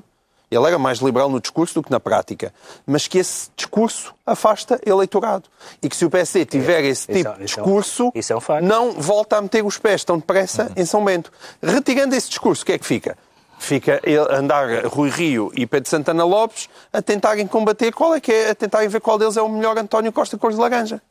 [0.48, 2.54] ele era mais liberal no discurso do que na prática,
[2.86, 5.48] mas que esse discurso afasta eleitorado.
[5.82, 9.36] E que se o PSD tiver esse tipo de é um- discurso, é não volta
[9.36, 11.32] a meter os pés tão depressa em São Bento.
[11.60, 13.18] Retirando esse discurso, o que é que fica?
[13.58, 18.50] Fica andar Rui Rio e Pedro Santana Lopes a tentarem combater qual é que é,
[18.50, 21.02] a tentarem ver qual deles é o melhor António Costa cor de laranja.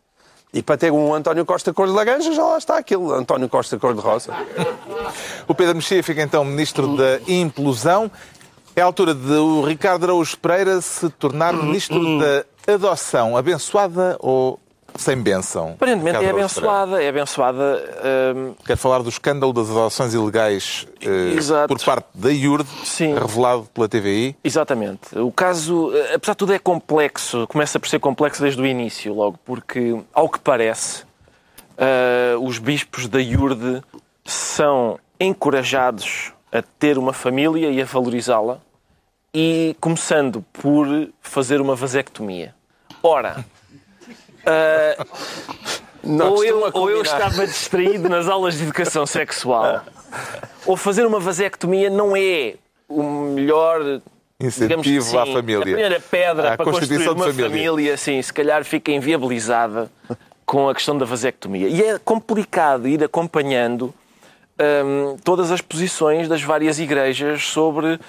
[0.54, 3.78] E para ter um António Costa cor de laranja, já lá está aquele António Costa
[3.78, 4.34] cor de rosa.
[5.48, 8.10] O Pedro Mexia fica então ministro da implosão.
[8.76, 14.60] É a altura de o Ricardo Araújo Pereira se tornar ministro da adoção, abençoada ou
[14.98, 15.72] sem bênção?
[15.76, 16.38] Aparentemente é Pereira.
[16.40, 17.04] abençoada.
[17.04, 17.84] É abençoada.
[18.36, 23.14] hum, Quero falar do escândalo das adoções ilegais eh, por parte da IURD, Sim.
[23.16, 24.36] revelado pela TVI.
[24.44, 25.18] Exatamente.
[25.18, 27.46] O caso, eh, apesar de tudo, é complexo.
[27.48, 31.04] Começa por ser complexo desde o início, logo, porque, ao que parece,
[31.78, 33.82] eh, os bispos da IURD
[34.26, 38.60] são encorajados a ter uma família e a valorizá-la,
[39.34, 40.88] e começando por
[41.22, 42.56] fazer uma vasectomia.
[43.04, 43.46] Ora,
[46.04, 49.84] Não ou, eu, ou eu estava distraído nas aulas de educação sexual,
[50.66, 52.56] ou fazer uma vasectomia não é
[52.88, 54.02] o melhor
[54.40, 55.58] Incentivo que à sim, família.
[55.58, 57.50] A primeira pedra À para construir uma família.
[57.50, 59.90] família, sim, se calhar fica inviabilizada
[60.46, 61.68] com a questão da vasectomia.
[61.68, 63.94] E é complicado ir acompanhando
[64.86, 68.00] hum, todas as posições das várias igrejas sobre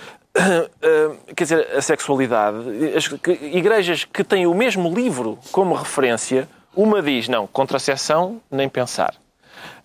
[1.35, 2.59] quer dizer, a sexualidade.
[2.96, 3.09] As
[3.42, 9.14] igrejas que têm o mesmo livro como referência, uma diz, não, contracepção, nem pensar.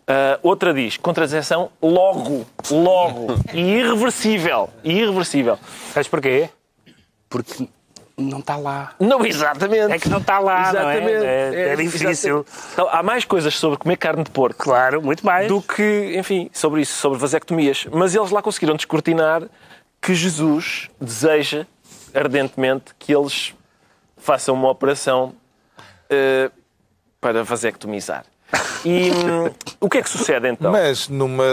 [0.08, 5.58] Ah, outra diz, contracepção logo, logo, e irreversível, irreversível.
[5.94, 6.50] Sabes porquê?
[7.30, 7.68] Porque
[8.18, 8.94] não está lá.
[9.00, 9.92] Não, exatamente.
[9.92, 10.98] É que não está lá, não é?
[10.98, 11.26] Exatamente.
[11.26, 12.10] É- é difícil.
[12.10, 12.52] exatamente.
[12.74, 15.48] Então, há mais coisas sobre comer carne de porco Claro, muito mais.
[15.48, 17.88] do que, enfim, sobre isso, sobre vasectomias.
[17.92, 19.42] Mas eles lá conseguiram descortinar
[20.04, 21.66] que Jesus deseja
[22.14, 23.54] ardentemente que eles
[24.18, 25.34] façam uma operação
[26.10, 26.52] eh,
[27.20, 28.26] para vasectomizar.
[28.86, 30.72] E hum, o que é que sucede então?
[30.72, 31.44] Mas numa,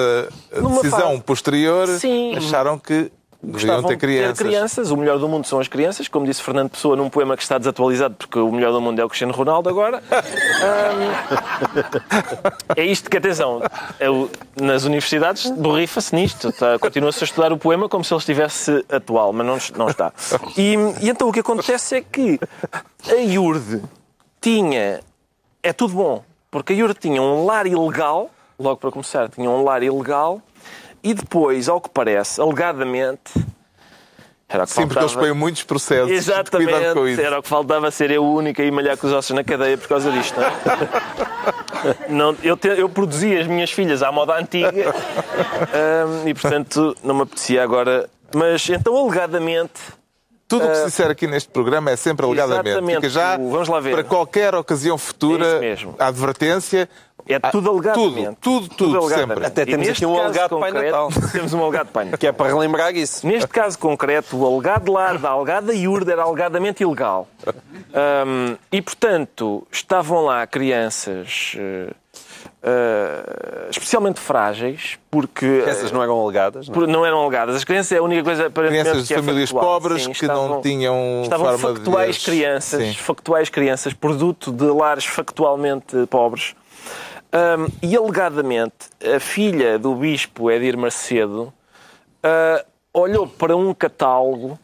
[0.54, 2.36] Numa decisão fase- posterior, Sim.
[2.36, 3.10] acharam que
[3.42, 4.38] Gostavam ter de crianças.
[4.38, 4.90] crianças.
[4.90, 7.56] O melhor do mundo são as crianças, como disse Fernando Pessoa num poema que está
[7.56, 10.02] desatualizado, porque o melhor do mundo é o Cristiano Ronaldo agora.
[12.76, 13.62] É isto que, atenção,
[14.00, 14.28] o-
[14.62, 16.52] nas universidades borrifa-se nisto.
[16.52, 16.78] Tá?
[16.78, 20.12] Continua-se a estudar o poema como se ele estivesse atual, mas não, não está.
[20.56, 22.38] E, e então o que acontece é que
[23.08, 23.82] a IURD
[24.40, 25.00] tinha.
[25.62, 29.62] É tudo bom, porque a IURD tinha um lar ilegal, logo para começar, tinha um
[29.64, 30.40] lar ilegal,
[31.02, 33.32] e depois, ao que parece, alegadamente.
[34.48, 35.28] Era o que Sim, porque eles faltava.
[35.32, 36.06] põem muitos processos.
[36.10, 37.20] Cuidado com Exatamente, isso.
[37.20, 39.44] era o que faltava ser eu o único a ir malhar com os ossos na
[39.44, 40.34] cadeia por causa disto.
[40.40, 41.96] Não, é?
[42.10, 47.14] Não, eu, te- eu produzi as minhas filhas à moda antiga hum, e, portanto, não
[47.14, 48.10] me apetecia agora.
[48.34, 49.80] Mas então, alegadamente,
[50.48, 52.68] Tudo o que se disser aqui neste programa é sempre alegadamente.
[52.70, 52.96] Exatamente.
[52.96, 53.92] Fica já Vamos lá ver.
[53.92, 55.94] para qualquer ocasião É futura mesmo.
[55.98, 56.88] a advertência.
[57.28, 58.36] É tudo alegadamente.
[58.40, 59.28] tudo, tudo, tudo, alegadamente.
[59.34, 59.46] sempre.
[59.46, 61.10] Até temos aqui um alegado Pai concreto- Natal.
[61.32, 62.18] Temos um alegado Pai Natal.
[62.18, 63.26] Que é para relembrar isso.
[63.26, 67.28] Neste caso concreto, o alegado lar da alegada iurda era alegadamente ilegal.
[67.94, 71.90] Ahm, e, portanto, estavam lá crianças eh,
[72.62, 75.64] eh, especialmente frágeis, porque...
[75.66, 76.86] Essas não eram alegadas, não é?
[76.86, 77.56] não eram alegadas.
[77.56, 79.80] As crianças é a única coisa aparentemente Crianças de é famílias factual.
[79.80, 82.94] pobres Sim, que não tinham estavam forma de factuais as- crianças, Sim.
[82.94, 86.54] factuais crianças, produto de lares factualmente pobres.
[87.32, 91.52] Ahm, e alegadamente, a filha do bispo Edir Macedo
[92.22, 94.58] ah, olhou para um catálogo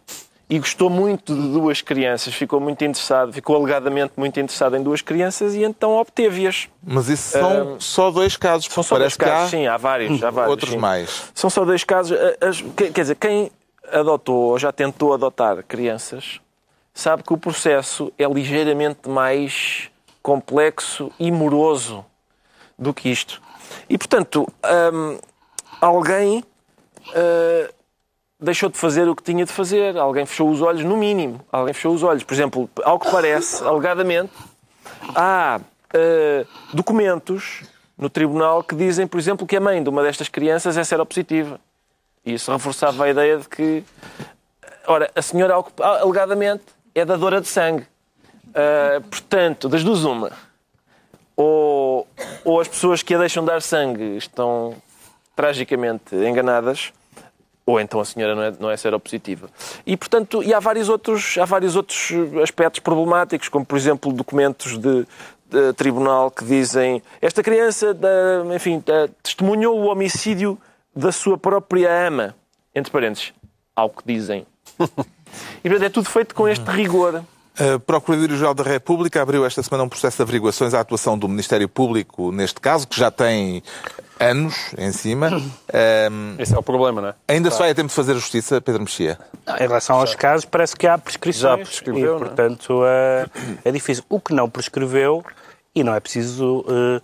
[0.48, 5.02] e gostou muito de duas crianças, ficou muito interessado, ficou alegadamente muito interessado em duas
[5.02, 6.68] crianças e então obteve-as.
[6.82, 8.66] Mas isso são só dois casos.
[8.66, 10.22] São só dois casos, há sim, há vários.
[10.22, 10.78] Há vários outros sim.
[10.78, 11.32] mais.
[11.34, 12.16] São só dois casos.
[12.40, 13.50] As- quer dizer, quem
[13.90, 16.40] adotou ou já tentou adotar crianças
[16.94, 19.90] sabe que o processo é ligeiramente mais
[20.22, 22.04] complexo e moroso
[22.78, 23.40] do que isto.
[23.88, 24.46] E, portanto,
[24.92, 25.18] hum,
[25.80, 26.44] alguém
[27.08, 27.74] uh,
[28.40, 29.96] deixou de fazer o que tinha de fazer.
[29.96, 31.40] Alguém fechou os olhos, no mínimo.
[31.50, 32.22] Alguém fechou os olhos.
[32.22, 34.32] Por exemplo, ao que parece, alegadamente,
[35.14, 37.62] há uh, documentos
[37.96, 41.58] no tribunal que dizem, por exemplo, que a mãe de uma destas crianças é seropositiva.
[42.24, 43.84] E isso reforçava a ideia de que,
[44.86, 47.86] ora, a senhora alegadamente é dadora de sangue.
[48.48, 50.32] Uh, portanto, das duas uma.
[51.36, 52.06] Ou,
[52.44, 54.74] ou as pessoas que a deixam dar sangue estão
[55.34, 56.92] tragicamente enganadas,
[57.66, 59.50] ou então a senhora não é, não é seropositiva.
[59.84, 62.10] E, portanto, e há vários, outros, há vários outros
[62.42, 65.06] aspectos problemáticos, como, por exemplo, documentos de,
[65.50, 70.56] de tribunal que dizem esta criança, da- enfim, da- testemunhou o homicídio
[70.94, 72.34] da sua própria ama,
[72.74, 73.34] entre parênteses,
[73.74, 74.46] ao que dizem.
[75.62, 77.22] E, portanto, é tudo feito com este rigor.
[77.58, 81.68] A Procuradoria-Geral da República abriu esta semana um processo de averiguações à atuação do Ministério
[81.68, 83.62] Público neste caso, que já tem
[84.20, 85.30] anos em cima.
[85.72, 87.14] Ahm, Esse é o problema, não é?
[87.28, 89.18] ainda só é tempo de fazer justiça, Pedro Mexia?
[89.58, 91.58] Em relação aos casos, parece que há prescrições.
[91.58, 92.18] Já prescreveu, e, não é?
[92.18, 93.26] portanto, é,
[93.64, 94.04] é difícil.
[94.08, 95.24] O que não prescreveu,
[95.74, 97.00] e não é preciso, eh,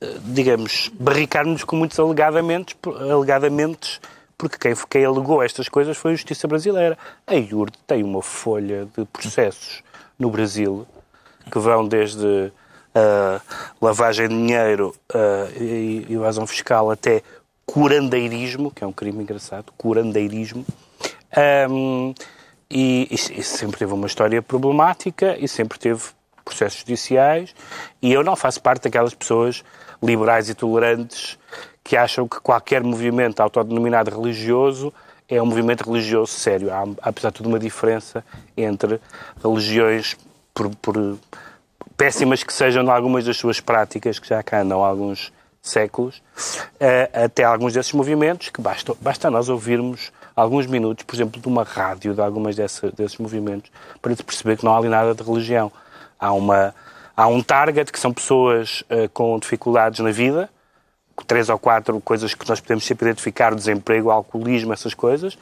[0.00, 2.76] eh, digamos, barricar-nos com muitos alegadamente,
[3.10, 4.00] alegadamente
[4.42, 6.98] porque quem, quem alegou estas coisas foi a Justiça Brasileira.
[7.24, 9.84] A IURD tem uma folha de processos
[10.18, 10.84] no Brasil
[11.48, 12.52] que vão desde
[12.92, 13.40] ah,
[13.80, 17.22] lavagem de dinheiro ah, e evasão fiscal até
[17.64, 20.66] curandeirismo, que é um crime engraçado, curandeirismo.
[21.36, 22.12] Ahm,
[22.68, 26.02] e, e sempre teve uma história problemática e sempre teve
[26.44, 27.54] processos judiciais.
[28.02, 29.62] E eu não faço parte daquelas pessoas
[30.02, 31.38] liberais e tolerantes
[31.82, 34.92] que acham que qualquer movimento autodenominado religioso
[35.28, 36.72] é um movimento religioso sério.
[36.72, 38.24] Há, apesar de tudo, uma diferença
[38.56, 39.00] entre
[39.42, 40.16] religiões,
[40.54, 41.18] por, por
[41.96, 46.20] péssimas que sejam algumas das suas práticas, que já cá andam há alguns séculos,
[46.80, 51.46] eh, até alguns desses movimentos, que basta, basta nós ouvirmos alguns minutos, por exemplo, de
[51.46, 55.22] uma rádio de algumas desses movimentos, para se perceber que não há ali nada de
[55.22, 55.70] religião.
[56.18, 56.74] Há, uma,
[57.16, 60.50] há um target que são pessoas eh, com dificuldades na vida,
[61.26, 65.36] três ou quatro coisas que nós podemos sempre identificar, desemprego, alcoolismo, essas coisas,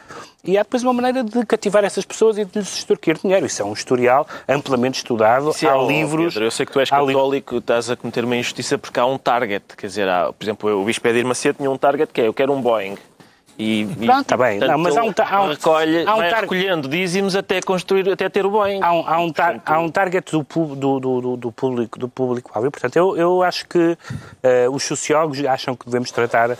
[0.44, 3.46] e há depois uma maneira de cativar essas pessoas e de lhes extorquir dinheiro.
[3.46, 6.34] Isso é um historial amplamente estudado, Sim, há ó, livros...
[6.34, 8.98] Pedro, eu sei que tu és há li- católico, estás a cometer uma injustiça porque
[8.98, 9.64] há um target.
[9.76, 12.34] Quer dizer, há, por exemplo, o Bispo Edir Macedo tinha um target que é eu
[12.34, 12.96] quero um Boeing.
[13.60, 14.58] E, e, Pronto, tá bem.
[14.58, 18.08] portanto, Não, mas há um há um- recolhe, há um vai recolhendo dízimos até construir,
[18.10, 18.80] até ter o Boeing.
[18.82, 22.08] Há um, há um, tar- há um target do, do, do, do- do público do
[22.08, 22.50] público.
[22.52, 23.98] Portanto, eu, eu acho que
[24.42, 26.50] eh, os sociólogos acham que devemos tratar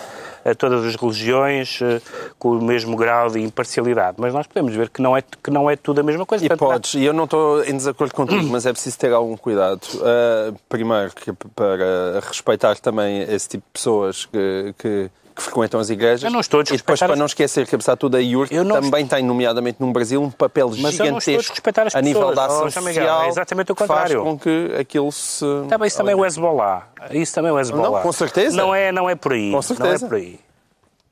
[0.44, 2.00] eh, todas as religiões eh,
[2.38, 5.70] com o mesmo grau de imparcialidade, mas nós podemos ver que não é, que não
[5.70, 6.44] é tudo a mesma coisa.
[6.44, 9.36] E Portanto, podes, e eu não estou em desacordo contigo, mas é preciso ter algum
[9.36, 9.80] cuidado.
[9.94, 15.90] Uh, primeiro, que para respeitar também esse tipo de pessoas que, que, que frequentam as
[15.90, 16.24] igrejas.
[16.24, 18.54] Eu não estou a E depois, para não esquecer que, apesar de tudo, a IURC
[18.54, 22.02] também tem, nomeadamente no Brasil, um papel Mas eu não estou a gigantesco as a
[22.02, 22.36] nível pessoas.
[22.36, 23.22] da ação Oh, João Miguel, social.
[23.24, 24.22] é exatamente o contrário.
[24.22, 25.44] Faz com que aquilo se...
[25.68, 26.86] Tá bem, isso também é o Hezbollah.
[27.12, 27.90] Isso também é o Hezbollah.
[27.90, 28.56] Não, com certeza.
[28.56, 29.50] Não é, não é por aí.
[29.50, 30.06] Com certeza.
[30.06, 30.40] Não é por aí.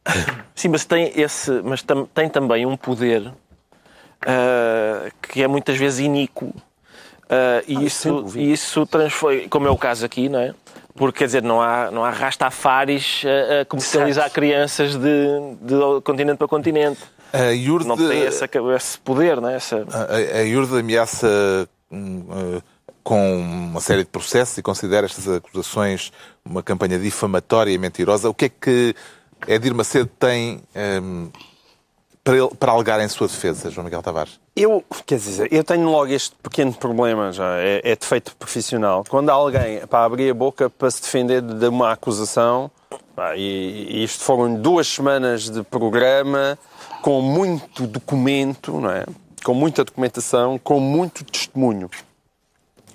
[0.54, 3.33] Sim, mas tem esse, mas tam- tem também um poder
[4.26, 6.52] ah, que é muitas vezes iníquo.
[7.28, 10.54] Ah, e sem isso, e isso transforma, como é o caso aqui, não é?
[10.98, 16.37] Porque, quer dizer, não há, não há rastafaris a, a comercializar crianças de, de continente
[16.37, 17.00] para continente.
[17.32, 19.56] A IURD, Não tem essa, esse poder, não é?
[19.56, 19.87] Essa...
[19.90, 22.62] a, a ameaça hum, eh,
[23.02, 26.11] com uma série de processos e considera estas acusações
[26.44, 28.28] uma campanha difamatória e mentirosa.
[28.28, 28.94] O que é que
[29.46, 30.62] Edir Macedo tem
[31.02, 31.30] hum,
[32.28, 34.38] para, ele, para alegar em sua defesa, João Miguel Tavares?
[34.54, 39.02] Eu, quer dizer, eu tenho logo este pequeno problema já, é, é defeito profissional.
[39.08, 42.70] Quando há alguém para abrir a boca para se defender de uma acusação,
[43.34, 46.58] e, e isto foram duas semanas de programa
[47.00, 49.06] com muito documento, não é?
[49.42, 51.88] com muita documentação, com muito testemunho.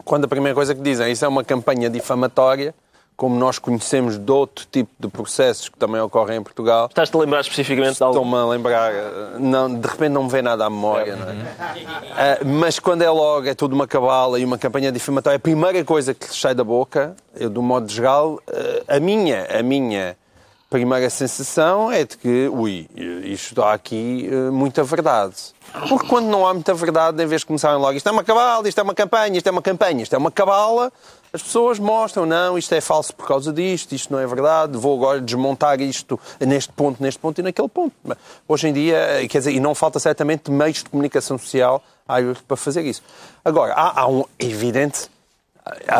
[0.05, 2.75] Quando a primeira coisa que dizem isso é uma campanha difamatória,
[3.15, 6.87] como nós conhecemos de outro tipo de processos que também ocorrem em Portugal.
[6.87, 8.17] Estás-te a lembrar especificamente de algo?
[8.17, 8.91] Estou-me a lembrar,
[9.39, 11.33] não, de repente não me vem nada à memória, não é?
[11.33, 15.83] Uh, mas quando é logo, é tudo uma cabala e uma campanha difamatória, a primeira
[15.83, 18.39] coisa que lhe sai da boca, eu do modo geral, uh,
[18.87, 20.17] a minha, a minha
[20.69, 22.87] primeira sensação é de que, ui,
[23.25, 25.35] isto há aqui uh, muita verdade.
[25.87, 28.67] Porque quando não há muita verdade, em vez de começarem logo, isto é uma cabala,
[28.67, 30.91] isto é uma campanha, isto é uma campanha, isto é uma cabala,
[31.33, 34.95] as pessoas mostram, não, isto é falso por causa disto, isto não é verdade, vou
[34.95, 37.95] agora desmontar isto neste ponto, neste ponto e naquele ponto.
[38.47, 41.83] Hoje em dia, quer dizer, e não falta certamente meios de comunicação social
[42.47, 43.01] para fazer isso.
[43.43, 45.09] Agora, há, há um evidente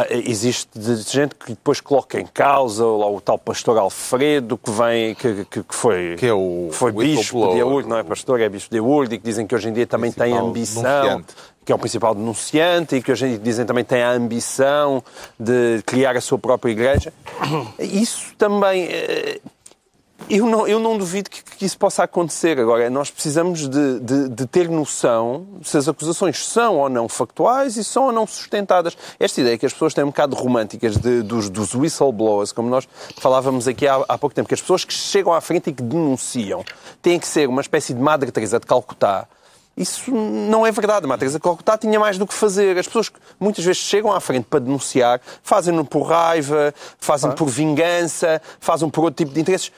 [0.09, 0.69] existe
[1.09, 5.63] gente que depois coloca em causa lá, o tal pastor Alfredo que vem que, que,
[5.63, 8.69] que foi que é o foi o bispo de Aurde, não é pastor é bispo
[8.69, 11.23] de Aurde e que dizem que hoje em dia também tem ambição.
[11.65, 15.03] Que é o principal denunciante e que hoje dizem também tem a ambição
[15.39, 17.13] de criar a sua própria igreja
[17.79, 19.39] isso também eh,
[20.29, 22.59] eu não, eu não duvido que, que, isso possa acontecer.
[22.59, 27.77] Agora, nós precisamos de, de, de, ter noção se as acusações são ou não factuais
[27.77, 28.97] e são ou não sustentadas.
[29.19, 32.87] Esta ideia que as pessoas têm um bocado românticas de, dos, dos whistleblowers, como nós
[33.17, 35.83] falávamos aqui há, há, pouco tempo, que as pessoas que chegam à frente e que
[35.83, 36.63] denunciam
[37.01, 39.27] têm que ser uma espécie de Madre Teresa de Calcutá.
[39.75, 41.11] Isso não é verdade.
[41.11, 42.77] A Teresa de Calcutá tinha mais do que fazer.
[42.77, 47.47] As pessoas que muitas vezes chegam à frente para denunciar fazem-no por raiva, fazem por
[47.47, 49.71] vingança, fazem por outro tipo de interesses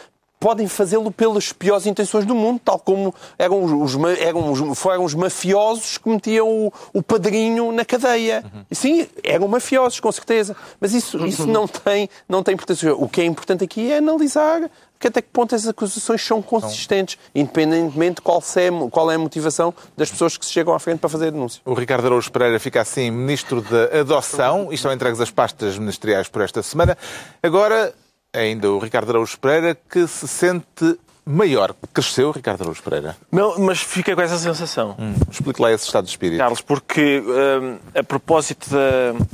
[0.45, 5.15] podem fazê-lo pelas piores intenções do mundo, tal como eram os, eram os, foram os
[5.15, 8.43] mafiosos que metiam o, o padrinho na cadeia.
[8.53, 8.63] Uhum.
[8.71, 10.55] Sim, eram mafiosos, com certeza.
[10.79, 12.93] Mas isso, isso não, tem, não tem importância.
[12.93, 17.17] O que é importante aqui é analisar que até que ponto as acusações são consistentes,
[17.33, 20.99] independentemente de qual, é, qual é a motivação das pessoas que se chegam à frente
[20.99, 21.59] para fazer a denúncia.
[21.65, 26.27] O Ricardo Araújo Pereira fica assim Ministro da Adoção e estão entregues as pastas ministeriais
[26.27, 26.95] por esta semana.
[27.41, 27.95] Agora,
[28.35, 31.73] ainda o Ricardo Araújo Pereira, que se sente maior.
[31.93, 33.15] Cresceu, Ricardo Araújo Pereira?
[33.31, 34.95] Não, mas fica com essa sensação.
[34.99, 36.37] Hum, explique lá esse estado de espírito.
[36.37, 39.25] Carlos, porque hum, a propósito da,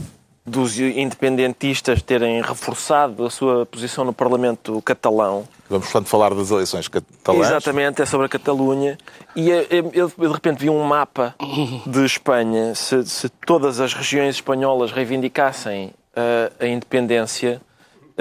[0.45, 5.47] dos independentistas terem reforçado a sua posição no Parlamento catalão.
[5.69, 7.47] Vamos, portanto, falar das eleições catalãs.
[7.47, 8.97] Exatamente, é sobre a Catalunha.
[9.35, 11.35] E eu, de repente vi um mapa
[11.85, 12.75] de Espanha.
[12.75, 17.61] Se, se todas as regiões espanholas reivindicassem uh, a independência,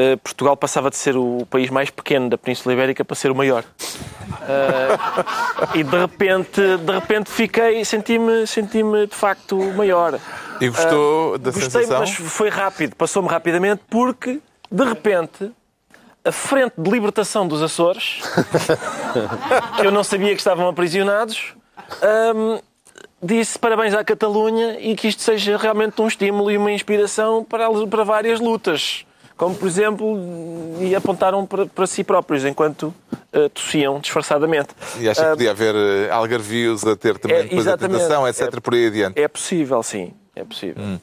[0.01, 3.35] eh, Portugal passava de ser o país mais pequeno da Península Ibérica para ser o
[3.35, 3.65] maior.
[3.65, 10.19] Uh, e de repente, de repente fiquei, senti-me senti de facto maior.
[10.59, 12.01] E gostou uh, da gostei, sensação?
[12.01, 15.53] mas foi rápido, passou-me rapidamente porque, de repente,
[16.25, 18.21] a Frente de Libertação dos Açores,
[19.77, 21.55] que eu não sabia que estavam aprisionados,
[22.35, 22.59] um,
[23.23, 27.69] disse parabéns à Catalunha e que isto seja realmente um estímulo e uma inspiração para,
[27.87, 29.05] para várias lutas
[29.41, 30.19] como por exemplo,
[30.83, 32.95] e apontaram para, para si próprios enquanto
[33.35, 34.69] uh, tossiam disfarçadamente.
[34.99, 38.29] E acha que uh, podia haver uh, algarvios a ter também é, depois a tentação,
[38.29, 39.19] etc., é, por aí adiante?
[39.19, 40.13] É possível, sim.
[40.37, 40.85] É possível.
[40.85, 40.99] Hum.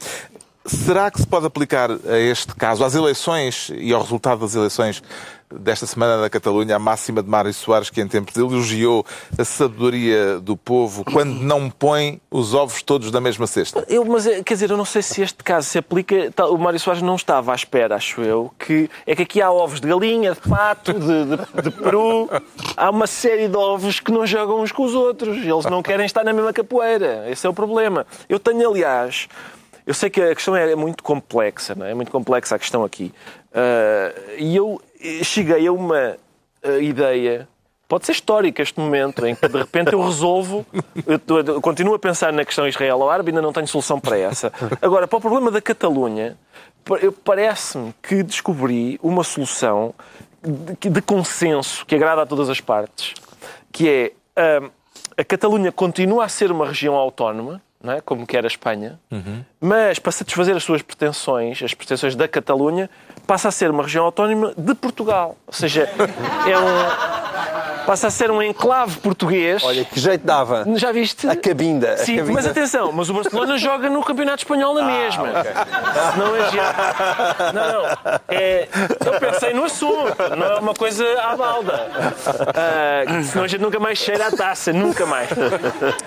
[0.64, 5.02] Será que se pode aplicar a este caso, às eleições e ao resultado das eleições
[5.52, 9.04] desta semana na Catalunha, a máxima de Mário Soares, que em tempos elogiou
[9.38, 13.84] a sabedoria do povo quando não põe os ovos todos da mesma cesta?
[13.88, 16.32] Eu, mas, eh, quer dizer, eu não sei se este caso se aplica.
[16.50, 19.80] O Mário Soares não estava à espera, acho eu, que é que aqui há ovos
[19.80, 22.28] de galinha, de pato, de, de, de peru.
[22.76, 25.38] Há uma série de ovos que não jogam uns com os outros.
[25.38, 27.24] Eles não querem estar na mesma capoeira.
[27.30, 28.06] Esse é o problema.
[28.28, 29.28] Eu tenho, aliás,
[29.86, 31.92] eu sei que a questão é muito complexa, não é?
[31.92, 33.10] é muito complexa a questão aqui.
[33.50, 34.78] Uh, e eu
[35.22, 36.16] cheguei a uma
[36.64, 37.48] uh, ideia,
[37.86, 40.66] pode ser histórica este momento, em que de repente eu resolvo,
[41.06, 44.52] eu, eu continuo a pensar na questão israelo-árabe e ainda não tenho solução para essa.
[44.82, 46.36] Agora, para o problema da Catalunha,
[47.24, 49.94] parece-me que descobri uma solução
[50.80, 53.14] de, de, consenso que agrada a todas as partes,
[53.72, 54.12] que é
[55.16, 58.00] a Catalunha continua a ser uma região autónoma, não é?
[58.00, 59.44] como era a Espanha, uhum.
[59.60, 62.88] mas para satisfazer as suas pretensões, as pretensões da Catalunha,
[63.28, 65.36] passa a ser uma região autónoma de Portugal.
[65.46, 65.82] Ou seja,
[66.48, 69.64] é um, passa a ser um enclave português.
[69.64, 70.62] Olha, que jeito dava.
[70.76, 71.26] Já viste?
[71.26, 71.94] A cabinda.
[71.94, 72.34] a Sim, cabinda.
[72.34, 75.28] mas atenção, mas o Barcelona joga no Campeonato Espanhol na mesma.
[76.18, 77.52] Não é já.
[77.54, 77.88] Não, não.
[78.28, 78.68] É,
[79.06, 81.88] eu pensei no assunto, não é uma coisa à balda.
[82.54, 85.30] Ah, senão a gente nunca mais cheira a taça, nunca mais.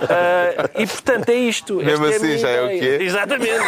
[0.07, 1.77] Ah, e portanto é isto.
[1.77, 2.97] Mesmo Esta a assim, minha já é o quê?
[3.01, 3.59] Exatamente.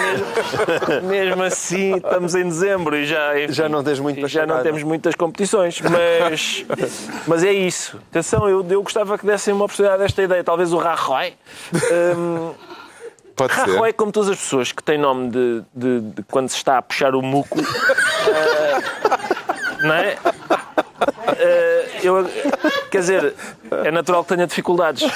[1.01, 3.41] Mesmo, mesmo assim, estamos em dezembro e já.
[3.41, 6.63] enfim, Já não tens muito Já não temos muitas competições, mas,
[7.25, 8.02] mas é isso.
[8.09, 10.43] Atenção, eu, eu gostava que dessem uma oportunidade a esta ideia.
[10.43, 11.33] Talvez o Rajoy.
[12.15, 12.53] Hum,
[13.35, 13.61] Pode ser.
[13.61, 16.81] Rajoy, como todas as pessoas que têm nome de, de- de quando se está a
[16.83, 18.77] puxar o muco, eh,
[19.81, 20.17] não é?
[21.37, 22.29] Eh, eu,
[22.91, 23.33] quer dizer,
[23.83, 25.11] é natural que tenha dificuldades.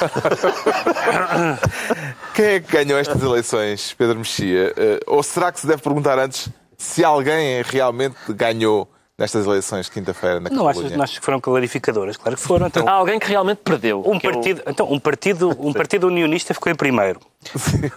[2.34, 4.74] Quem é que ganhou estas eleições, Pedro Mexia?
[4.76, 9.92] Eh, Ou será que se deve perguntar antes se alguém realmente ganhou nestas eleições de
[9.92, 10.98] quinta-feira na Não achas, Catalunha?
[10.98, 12.18] não achas que foram clarificadoras?
[12.18, 12.68] Claro que foram.
[12.68, 14.04] Então, Há alguém que realmente perdeu.
[14.06, 17.20] um é partido, então, um, partido, um partido unionista ficou em primeiro.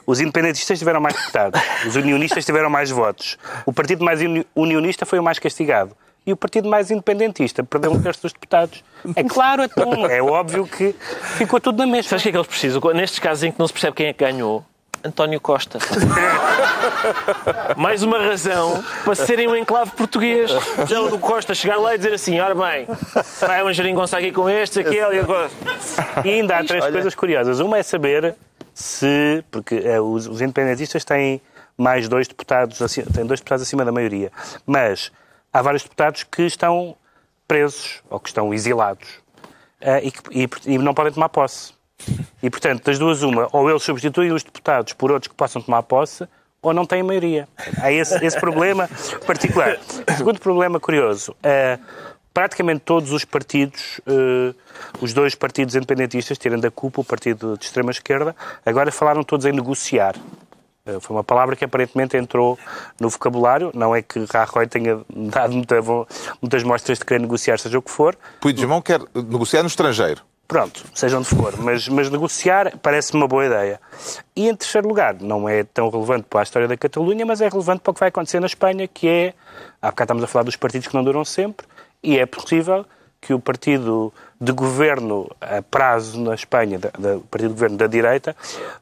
[0.06, 1.60] Os independentistas tiveram mais deputados.
[1.86, 3.36] Os unionistas tiveram mais votos.
[3.66, 5.94] O partido mais uni- unionista foi o mais castigado.
[6.26, 8.84] E o partido mais independentista perdeu um terço dos deputados.
[9.16, 10.94] É claro, então, é óbvio que
[11.36, 12.10] ficou tudo na mesma.
[12.10, 12.80] Sabes o que é que eles precisam?
[12.94, 14.64] Nestes casos em que não se percebe quem é que ganhou,
[15.02, 15.78] António Costa.
[17.76, 20.50] Mais uma razão para serem um enclave português.
[20.86, 22.86] Já o do Costa chegar lá e dizer assim: ora bem,
[23.40, 25.50] vai um geringonça aqui com este, aquele e agora.
[26.24, 27.60] E ainda há três coisas curiosas.
[27.60, 28.34] Uma é saber
[28.74, 31.40] se, porque eh, os, os independentistas têm
[31.76, 32.78] mais dois deputados,
[33.14, 34.30] têm dois deputados acima da maioria,
[34.66, 35.10] mas
[35.52, 36.94] há vários deputados que estão
[37.48, 39.08] presos ou que estão exilados
[39.80, 40.20] eh, e, que-
[40.68, 41.72] e- e não podem tomar posse.
[42.42, 45.82] E, portanto, das duas, uma, ou eles substituem os deputados por outros que possam tomar
[45.82, 46.26] posse,
[46.62, 47.48] ou não têm maioria.
[47.80, 48.88] Há esse, esse problema
[49.26, 49.78] particular.
[50.16, 51.78] Segundo problema curioso, eh,
[52.34, 54.54] praticamente todos os partidos, eh,
[55.00, 59.52] os dois partidos independentistas, tirando a CUP, o partido de extrema-esquerda, agora falaram todos em
[59.52, 60.16] negociar.
[60.84, 62.58] Eh, Foi uma palavra que aparentemente entrou
[62.98, 63.70] no vocabulário.
[63.74, 65.76] Não é que Rajoy tenha dado muita
[66.42, 70.22] muitas mostras de querer negociar, seja o que for, Puigdemont quer negociar no estrangeiro.
[70.50, 73.80] Pronto, seja onde for, mas, mas negociar parece-me uma boa ideia.
[74.34, 77.48] E em terceiro lugar, não é tão relevante para a história da Catalunha, mas é
[77.48, 79.34] relevante para o que vai acontecer na Espanha, que é,
[79.80, 81.64] há bocado estamos a falar dos partidos que não duram sempre,
[82.02, 82.84] e é possível
[83.20, 88.34] que o partido de governo a prazo na Espanha, o partido de governo da direita,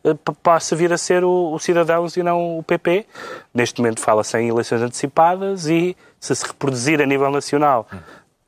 [0.04, 3.04] eh, possa vir a ser o, o Cidadãos e não o PP.
[3.52, 7.86] Neste momento fala-se em eleições antecipadas e, se se reproduzir a nível nacional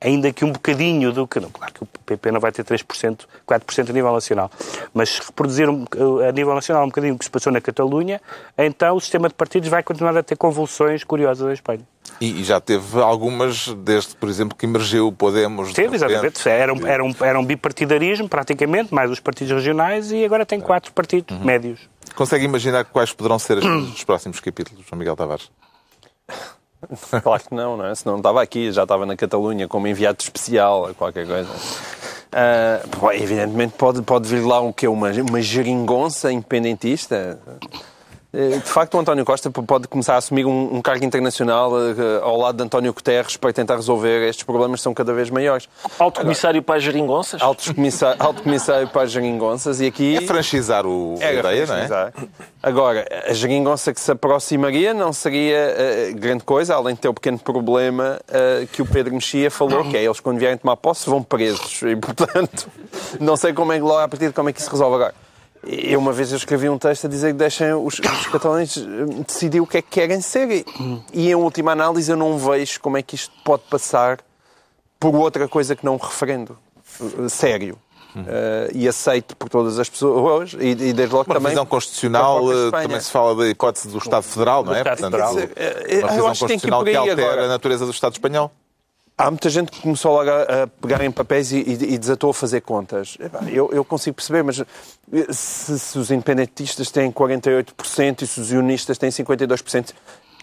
[0.01, 1.39] ainda que um bocadinho do que.
[1.41, 4.51] Não, claro que o PP não vai ter 3%, 4% a nível nacional,
[4.95, 5.85] mas se reproduzir um-
[6.29, 8.21] a nível nacional um bocadinho o que se passou na Catalunha,
[8.57, 11.81] então o sistema de partidos vai continuar a ter convulsões curiosas em Espanha.
[12.21, 15.69] E, e já teve algumas, desde, por exemplo, que emergiu o Podemos.
[15.69, 16.47] de Teve, exatamente.
[16.49, 20.61] Era um, era, um, era um bipartidarismo, praticamente, mais os partidos regionais, e agora tem
[20.61, 21.79] quatro partidos médios.
[22.15, 25.51] Consegue imaginar quais poderão ser os próximos capítulos, João Miguel Tavares?
[27.23, 27.95] Claro que não, não é?
[27.95, 31.49] Se não estava aqui, já estava na Catalunha como enviado especial a qualquer coisa.
[32.99, 34.87] Pô, evidentemente pode, pode vir lá o quê?
[34.87, 37.39] Uma, uma geringonça independentista?
[38.33, 41.95] Eh, De facto, o António Costa pode começar a assumir um, um cargo internacional eh,
[42.23, 45.69] ao lado de António Guterres para tentar resolver estes problemas que são cada vez maiores.
[45.99, 47.43] Alto comissário para as geringonças?
[47.43, 50.17] Alto comissário, alto comissário para as geringonças e aqui...
[50.17, 51.87] É franchizar o, a Era ideia, não é?
[51.87, 52.13] franchizar.
[52.63, 57.15] Agora, a geringonça que se aproximaria não seria eh, grande coisa, além de ter o
[57.15, 61.09] pequeno problema eh, que o Pedro Mexia falou, que é eles quando vierem tomar posse
[61.09, 61.83] vão presos.
[61.83, 62.69] E, portanto,
[63.19, 64.95] não sei como é que logo a partir de como é que isso se resolve
[64.97, 65.15] agora.
[65.67, 69.23] Eu uma vez eu escrevi um texto a dizer que deixem os, os catalães eh,
[69.27, 70.51] decidir o que é que querem ser.
[70.51, 70.65] E,
[71.13, 74.21] e em última análise eu não vejo como é que isto pode passar
[74.99, 76.57] por outra coisa que não um referendo
[77.01, 77.77] eh, sério.
[78.17, 82.41] eh, e aceito por todas as pessoas e, e desde logo Uma também revisão constitucional,
[82.71, 84.83] também se fala da hipótese do Estado Federal, não é?
[84.83, 85.53] Uma Quer dizer,
[85.89, 87.45] eu revisão acho que tem que ir constitucional que aí altera agora.
[87.45, 88.51] a natureza do Estado espanhol.
[89.21, 92.63] Há muita gente que começou logo a, pegar em papéis e, e- desatou a fazer
[92.63, 93.19] contas.
[93.53, 94.65] Eu, eu consigo perceber, mas eh,
[95.31, 99.93] se, se os independentistas têm 48% e se os unionistas têm 52%,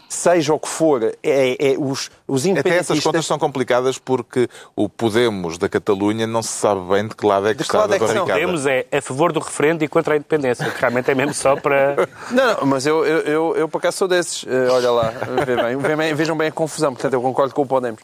[0.07, 2.97] seja o que for, é, é os, os Até independentistas...
[2.97, 7.25] essas contas são complicadas porque o Podemos da Catalunha não se sabe bem de que
[7.25, 8.39] lado é que De que está lado da é que barricada.
[8.39, 11.55] Temos é a favor do referendo e contra a independência, que realmente é mesmo só
[11.55, 12.07] para.
[12.31, 14.45] Não, não, mas eu, eu, eu, eu por acaso sou desses.
[14.47, 15.13] Eh, olha lá,
[15.45, 17.99] vê bem, vejam bem a confusão, portanto eu concordo com o Podemos.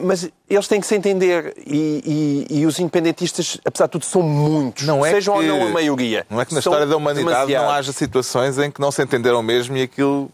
[0.00, 4.22] Mas eles têm que se entender e, e- e os independentistas, apesar de tudo, são
[4.22, 4.84] muitos.
[4.86, 6.26] Não é sejam que- ou não a maioria.
[6.30, 7.66] Não é que na história da humanidade demasiados.
[7.68, 10.30] não haja situações em que não se entenderam mesmo e aquilo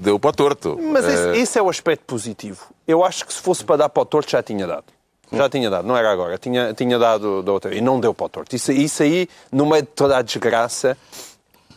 [0.00, 0.78] deu para o torto.
[0.80, 2.66] Mas esse, Eh, esse é o aspecto positivo.
[2.86, 4.84] Eu acho que se fosse para dar para o torto já tinha dado.
[5.30, 6.38] Já tinha dado, não era agora.
[6.38, 7.74] Tinha, tinha dado da outra.
[7.74, 8.56] E não deu para o torto.
[8.56, 10.96] Isso, isso aí, no meio de toda a desgraça,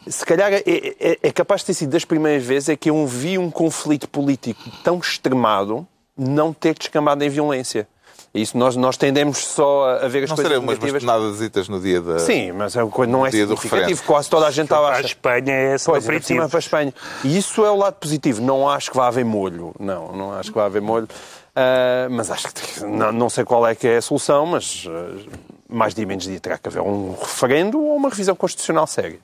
[0.08, 3.06] se calhar é, é, é capaz de ter sido das primeiras vezes é que eu
[3.06, 5.86] vi um conflito político tão extremado
[6.18, 7.88] não ter descambado em violência.
[8.34, 11.04] Isso nós, nós tendemos só a ver as Não coisas umas negativas.
[11.04, 12.18] bastonadazitas no dia da...
[12.20, 14.04] Sim, mas é uma coisa- não é significativo.
[14.04, 15.08] Quase toda a gente estava a Para a achar.
[15.08, 16.48] Espanha é esse Pois, aperitivo.
[16.48, 16.94] para a Espanha.
[17.26, 18.42] E isso é o lado positivo.
[18.42, 19.74] Não acho que vá haver molho.
[19.78, 21.10] Não, não acho que vá haver molho.
[21.54, 25.30] Ah, mas acho que não, não sei qual é que é a solução, mas ah,
[25.68, 29.20] mais dia menos dia terá que haver um referendo ou uma revisão constitucional séria.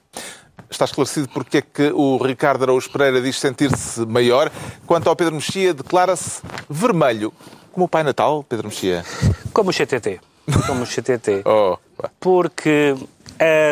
[0.70, 4.51] Está esclarecido porque é que o Ricardo Araújo Pereira diz sentir-se maior.
[4.86, 7.32] Quanto ao Pedro Mexia, declara-se vermelho.
[7.78, 9.05] Como o Pai Natal, Pedro Mexia.
[9.53, 10.19] Como o CTT.
[10.65, 11.43] Como o CTT.
[11.45, 11.78] Oh.
[12.19, 12.95] Porque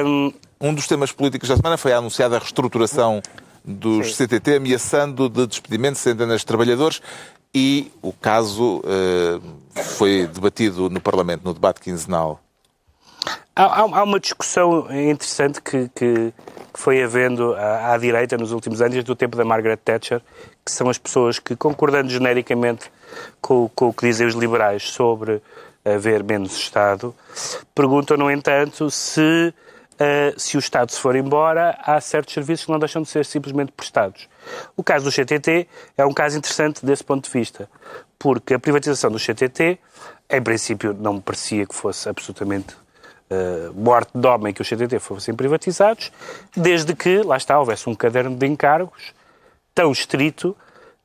[0.06, 0.32] hum,
[0.62, 3.20] Um dos temas políticos da semana foi a anunciada reestruturação
[3.64, 7.02] dos CTT, ameaçando de despedimento centenas de trabalhadores.
[7.52, 9.40] E o caso eh,
[9.82, 12.40] foi debatido no Parlamento, no debate quinzenal.
[13.56, 16.32] há, há- há uma discussão interessante que, que-
[16.74, 20.22] que foi havendo à, à direita nos últimos anos, desde o tempo da Margaret Thatcher,
[20.64, 22.92] que são as pessoas que, concordando genericamente
[23.42, 25.42] com, com o que dizem os liberais sobre
[25.86, 27.14] haver menos Estado,
[27.76, 29.54] perguntam, no entanto, se,
[30.00, 33.24] eh, se o Estado se for embora, há certos serviços que não deixam de ser
[33.24, 34.28] simplesmente prestados.
[34.76, 37.70] O caso do CTT é um caso interessante desse ponto de vista,
[38.18, 39.78] porque a privatização do CTT,
[40.30, 42.74] em princípio, não me parecia que fosse absolutamente
[43.30, 46.12] uh, morte de homem que os CTT fossem privatizados,
[46.56, 49.14] desde que, lá está, houvesse um caderno de encargos
[49.74, 50.56] tão estrito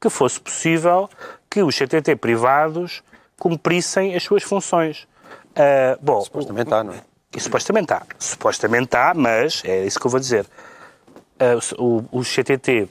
[0.00, 1.08] que fosse possível
[1.48, 3.02] que os CTT privados
[3.38, 5.06] cumprissem as suas funções.
[5.50, 7.02] Uh, bom, Supostamente está, não é?
[7.38, 8.02] supostamente há.
[8.18, 10.46] Supostamente há, mas é isso que eu vou dizer.
[11.78, 11.82] Uh,
[12.12, 12.88] o, o CTT,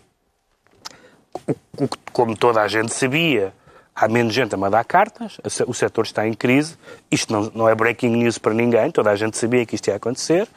[1.47, 3.53] o- o- como toda a gente sabia,
[3.95, 6.76] há menos gente a mandar cartas, o se- o setor está em crise.
[7.12, 9.95] Isto não, não é breaking news para ninguém, toda a gente sabia que isto ia
[9.95, 10.47] acontecer.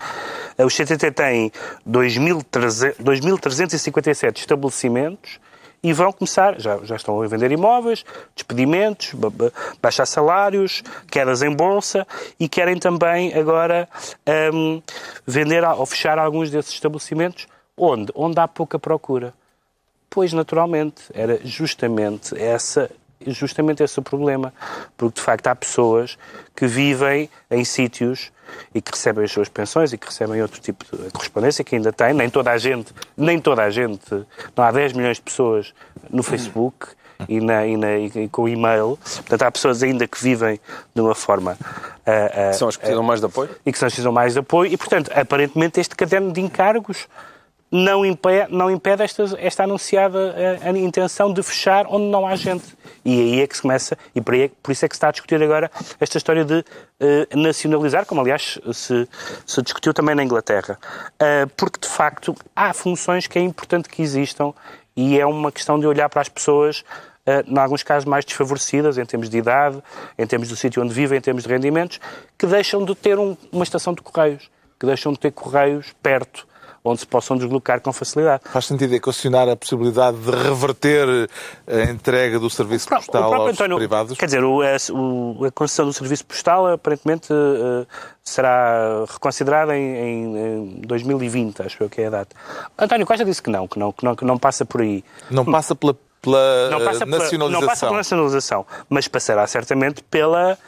[0.58, 1.52] Uh, O CTT tem
[1.88, 5.38] 2.300 2.357 estabelecimentos
[5.82, 8.04] e vão começar, já, já estão a vender imóveis,
[8.36, 9.52] despedimentos, ba- ba-
[9.82, 12.06] baixar salários, quedas em bolsa
[12.38, 13.88] e querem também agora
[14.54, 14.80] hum,
[15.26, 17.48] vender ou fechar alguns desses estabelecimentos.
[17.76, 18.12] Onde?
[18.14, 19.34] Onde há pouca procura.
[20.08, 22.90] Pois, naturalmente, era justamente essa
[23.26, 24.52] justamente esse o problema.
[24.96, 26.18] Porque, de facto, há pessoas
[26.56, 28.32] que vivem em sítios
[28.74, 31.92] e que recebem as suas pensões e que recebem outro tipo de correspondência que ainda
[31.92, 32.12] têm.
[32.12, 34.24] Nem toda a gente, nem toda a gente,
[34.56, 35.74] não há 10 milhões de pessoas
[36.10, 36.88] no Facebook
[37.28, 38.98] e, na, e, na, e com e-mail.
[39.02, 40.60] Portanto, há pessoas ainda que vivem
[40.94, 41.56] de uma forma...
[42.06, 43.50] ah, ah, São as que precisam mais de apoio.
[43.64, 44.72] e que são as que precisam mais de apoio.
[44.72, 47.06] E, portanto, aparentemente este caderno de encargos
[47.72, 52.36] não impede, não impede esta, esta anunciada eh, a, intenção de fechar onde não há
[52.36, 52.64] gente.
[53.02, 55.08] E aí é que se começa, e por, é- por isso é que se está
[55.08, 56.62] a discutir agora esta história de
[57.00, 59.08] eh, nacionalizar, como aliás se,
[59.46, 60.78] se discutiu também na Inglaterra.
[61.18, 64.52] Eh, porque, de facto, há funções que é importante que existam
[64.94, 66.84] e é uma questão de olhar para as pessoas
[67.46, 69.80] em alguns casos mais desfavorecidas, em termos de idade,
[70.18, 72.00] em termos do sítio onde vivem, em termos de rendimentos,
[72.36, 76.44] que deixam de ter um- uma estação de correios, que deixam de ter correios perto,
[76.84, 78.42] onde se possam deslocar com facilidade.
[78.50, 81.28] Faz sentido equacionar a possibilidade de reverter
[81.66, 84.18] a entrega do serviço Pro- postal aos privados?
[84.18, 87.86] Quer dizer, o- a, o- a concessão do serviço postal aparentemente eh,
[88.24, 92.34] será reconsiderada em, em- em 2020, acho eu que é a data.
[92.78, 95.04] António Costa disse que não, que não, que não, que não passa por aí.
[95.30, 97.60] Não passa pela, pela Não passa, eh, pela, nacionalização.
[97.60, 100.58] não passa pela nacionalização, mas passará certamente pela,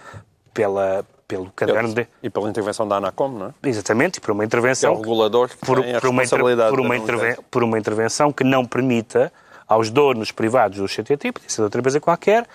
[0.53, 2.07] pela, pelo caderno de...
[2.23, 3.69] E pela intervenção da ANACOM, não é?
[3.69, 6.41] Exatamente, por uma Que é intervenção o regulador que por, tem a por uma, por,
[6.41, 7.45] uma da interve- anunciação.
[7.51, 9.33] por uma intervenção que não permita
[9.67, 12.47] aos donos privados do CTT, podia ser de outra empresa qualquer,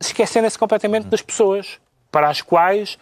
[0.00, 1.78] esquecerem-se completamente das pessoas
[2.10, 2.98] para as quais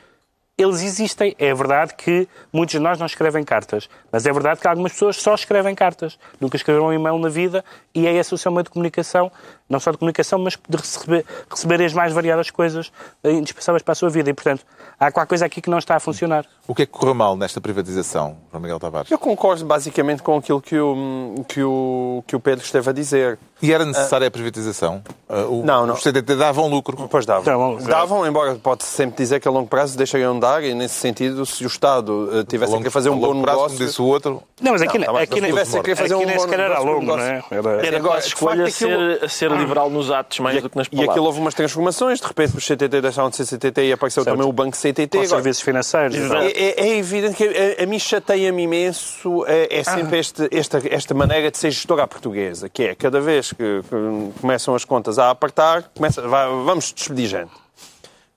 [0.59, 1.35] eles existem.
[1.39, 5.17] É verdade que muitos de nós não escrevem cartas, mas é verdade que algumas pessoas
[5.17, 6.19] só escrevem cartas.
[6.41, 9.31] Nunca escreveram um e-mail na vida e é esse o seu meio de comunicação,
[9.69, 12.91] não só de comunicação, mas de receber, receber as mais variadas coisas
[13.23, 14.31] eh, indispensáveis para a sua vida.
[14.31, 14.65] E, portanto,
[14.99, 16.47] há qualquer coisa aqui que não está a funcionar.
[16.67, 19.11] O que é que correu mal nesta privatização, João Miguel Tavares?
[19.11, 23.39] Eu concordo basicamente com aquilo que o, que o, que o Pedro esteve a dizer.
[23.63, 25.03] E era necessária a privatização?
[25.29, 25.95] Uh, o- Não, não.
[25.95, 27.09] Os CTT davam lucro.
[27.11, 27.43] Pois davam.
[27.45, 30.95] Davam, davam, embora pode sempre dizer que a longo prazo deixariam de dar, e nesse
[30.97, 33.77] sentido, se o Estado eh, tivesse a querer fazer um A bom longo prazo, negócio...
[33.79, 35.97] como disse o outro, Não, mas aqui, Não, tá bem, aqui, se tivesse a querer
[35.97, 37.43] fazer aqui um nem sequer era negócio, longo, não é?
[37.51, 37.87] Era...
[37.87, 40.87] Era Agora, de escolha facto, aquilo- ser, ser liberal nos atos mais do que nas
[40.87, 41.11] E palavras.
[41.11, 44.37] aquilo houve umas transformações, de repente os CTT deixaram de ser CTT e apareceu Certo.
[44.37, 45.09] também o Banco CTT.
[45.09, 46.15] Com Agora, serviços financeiros.
[46.17, 47.45] É, é- é evidente que
[47.81, 52.03] a, a mim chateia-me imenso é, é sempre este- esta, esta maneira de ser gestora
[52.03, 56.49] à portuguesa, que é cada vez que, que começam as contas a apertar, começa, vai-
[56.65, 57.51] vamos despedir gente.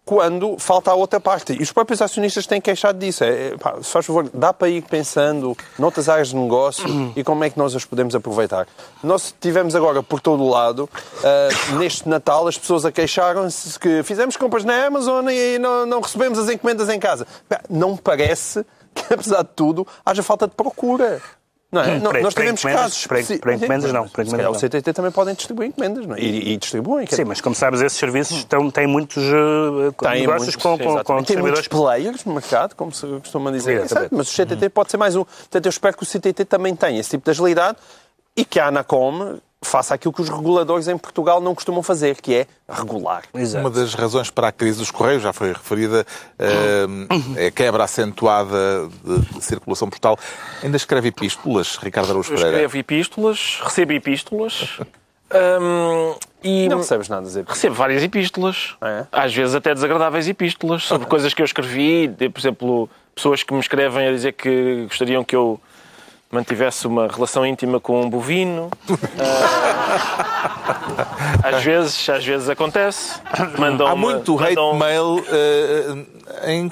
[0.06, 1.54] quando falta a outra parte.
[1.54, 3.24] E os próprios acionistas têm queixado disso.
[3.24, 6.84] É, é, pá, se faz favor, dá para ir pensando noutras áreas de negócio
[7.16, 8.68] e como é que nós as podemos aproveitar.
[9.04, 10.90] Nós tivemos agora por todo o lado,
[11.20, 16.02] uh, neste Natal, as pessoas a queixaram-se que fizemos compras na Amazon e não, não
[16.02, 17.28] recebemos as encomendas em casa.
[17.70, 21.22] Não parece que, apesar de tudo, haja falta de procura.
[21.72, 22.00] Não é?
[22.00, 23.08] Para- nós para tivemos encomendas- casos.
[23.08, 26.20] para- Sim, para encomendas não, para encomendas o CTT também podem distribuir encomendas, não é?
[26.20, 27.06] E, e distribuem.
[27.08, 30.84] Sim, mas como sabes, esses serviços estão, têm muitos uh, Tem negócios muitos, com, com,
[30.84, 31.28] com exatamente.
[31.28, 31.68] Tem muitos distribuidores.
[32.02, 33.86] players no mercado, como se costuma dizer.
[34.12, 35.24] Mas o CTT pode ser mais um.
[35.24, 37.78] Portanto, eu espero que o CTT também tenha esse tipo de agilidade
[38.36, 42.34] e que a Anacom faça aquilo que os reguladores em Portugal não costumam fazer, que
[42.34, 43.24] é regular.
[43.34, 43.66] Exato.
[43.66, 46.06] Uma das razões para a crise dos Correios, já foi referida,
[46.38, 46.86] eh,
[47.36, 50.18] é a quebra acentuada de, circulação postal.
[50.64, 52.52] Ainda escreve epístolas, Ricardo Araújo Pereira?
[52.52, 54.80] escrevo epístolas, recebo epístolas
[55.62, 57.46] hum, e Não recebes nada a dizer.
[57.46, 58.76] recebo várias epístolas.
[58.82, 59.06] É?
[59.12, 62.08] Às vezes até desagradáveis epístolas sobre coisas que eu escrevi.
[62.08, 65.60] De, por exemplo, pessoas que me escrevem a dizer que gostariam que eu
[66.32, 68.70] mantivesse uma relação íntima com um bovino.
[69.20, 71.10] Ah,
[71.58, 73.20] às vezes, às vezes acontece.
[73.58, 76.72] Mandam Há muito hate mandam- mail eh, em,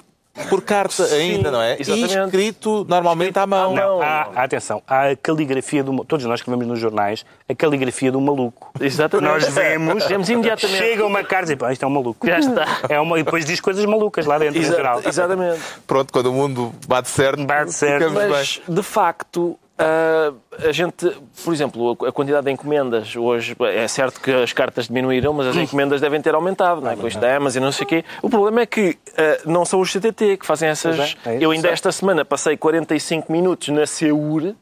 [0.50, 1.78] por carta ainda, não é?
[1.80, 2.14] exatamente.
[2.16, 3.74] E escrito normalmente à mão.
[3.74, 4.02] Não.
[4.02, 6.04] Há, atenção, há a caligrafia do.
[6.06, 8.72] Todos nós que vemos nos jornais, a caligrafia do maluco.
[8.80, 9.30] Exatamente.
[9.32, 10.78] Nós vemos, Vemos imediatamente.
[10.78, 12.26] chega uma carta e diz, "Pá, isto é um maluco.
[12.26, 12.66] Já está.
[12.90, 15.02] É uma, e depois diz coisas malucas lá dentro, Exa- em geral.
[15.06, 15.60] Exatamente.
[15.86, 18.00] Pronto, quando o mundo bate certo, Bate certo.
[18.10, 18.30] ficamos bem.
[18.32, 20.34] Mas, de facto, ah,
[20.68, 21.10] a gente,
[21.44, 25.56] por exemplo, a quantidade de encomendas hoje, é certo que as cartas diminuíram, mas as
[25.58, 26.96] encomendas devem ter aumentado, não é?
[26.96, 28.06] Com isto da Amazon e não sei o quê.
[28.22, 31.16] O problema é que ah, não são os CTT que fazem essas.
[31.26, 31.38] É, é.
[31.40, 34.56] Eu ainda esta semana passei 45 minutos na Seur,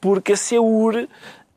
[0.00, 1.08] porque a Seur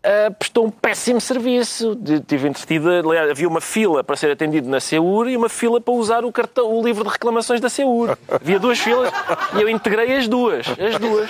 [0.06, 1.96] ah, prestou um péssimo serviço.
[1.96, 5.80] De- Tive entretida, aliás, havia uma fila para ser atendido na Seur e uma fila
[5.82, 8.18] para usar o, cartão, o livro de reclamações da Seur.
[8.30, 9.12] Havia duas filas
[9.58, 10.66] e eu integrei as duas.
[10.68, 11.30] As duas.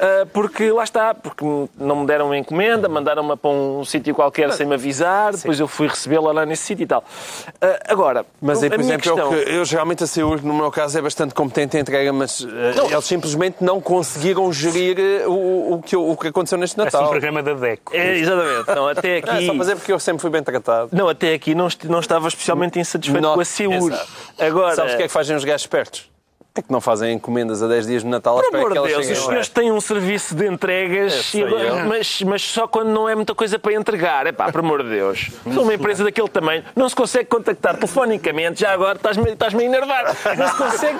[0.00, 1.44] Ah, porque lá está, porque
[1.78, 5.66] não me deram uma encomenda, mandaram-me para um sítio qualquer sem me avisar, depois eu
[5.66, 7.02] fui recebê-la lá nesse sítio e tal.
[7.60, 9.34] Ah, agora, Mas aí, a por minha exemplo, questão...
[9.34, 12.44] eu, que- eu geralmente a CEUR, no meu caso, é bastante competente em entrega, mas
[12.46, 17.00] eh, eles simplesmente não conseguiram gerir o, o, que, o que aconteceu neste Parece um
[17.00, 17.10] Natal.
[17.10, 17.95] programa da DECO.
[17.96, 18.74] É, exatamente.
[18.74, 19.46] Não, até É, aqui...
[19.46, 20.90] só fazer porque eu sempre fui bem tratado.
[20.92, 24.08] Não, até aqui não, não estava especialmente insatisfeito Não, com a exato.
[24.38, 26.15] Agora, Sabes o que é que fazem os gajos espertos?
[26.56, 29.12] É que não fazem encomendas a 10 dias de Natal por amor de Deus, cheguem
[29.12, 31.44] os senhores têm um serviço de entregas, É, e
[31.86, 34.26] mas, mas só quando não é muita coisa para entregar.
[34.26, 35.30] É pá, por amor de Deus.
[35.52, 39.66] Sou uma empresa daquele tamanho, não se consegue contactar telefonicamente, já agora estás-me estás-me a
[39.66, 40.16] enervar.
[40.36, 40.98] Não se consegue,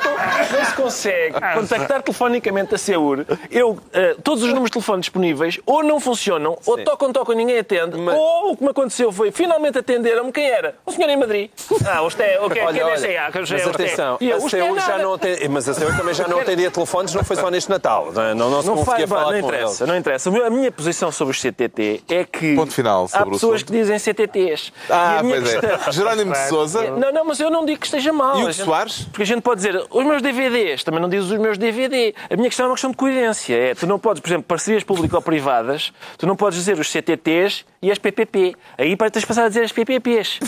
[0.58, 3.24] não se consegue contactar telefonicamente a Seur.
[3.50, 6.84] Eu, eh, todos os números de telefone disponíveis ou não funcionam, ou Sim.
[6.84, 10.48] tocam, tocam e ninguém atende, Mas- ou o que me aconteceu foi finalmente atenderam-me quem
[10.50, 10.74] era?
[10.84, 11.50] O senhor em Madrid.
[11.86, 12.82] Ah, o Sté, o que é que é?
[12.82, 16.14] Ah, mas é atenção, a o Sté CEUR já não atende, mas a CEUR também
[16.14, 18.10] já não atendia telefones, não foi só neste Natal.
[18.12, 18.34] Não, é?
[18.34, 19.92] não, não se Não, faz, falar não interessa, eles.
[19.92, 20.30] não interessa.
[20.46, 23.72] A minha posição sobre os CTT é que Ponto final sobre há o pessoas assunto.
[23.72, 24.72] que dizem CTTs.
[24.90, 25.60] Ah, a pois é.
[25.60, 25.92] questão...
[25.92, 26.90] Jerónimo de Souza.
[26.90, 28.38] Não, não, mas eu não digo que esteja mal.
[28.40, 29.04] E o A gente- Soares?
[29.04, 32.14] Porque a gente pode dizer os meus DVDs, também não diz os meus DVD.
[32.30, 33.54] A minha questão é uma questão de coerência.
[33.54, 37.90] É, tu não podes, por exemplo, parcerias público-privadas, tu não podes dizer os CTTs e
[37.90, 38.54] as PPP.
[38.78, 40.38] Aí para tens de passar a dizer as PPPs.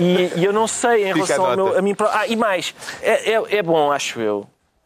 [0.00, 1.70] E, e eu não sei em Fica a relação ao nota.
[1.70, 1.94] meu, a mim.
[2.12, 4.41] Ah, e mais, é, é, é bom, acho eu,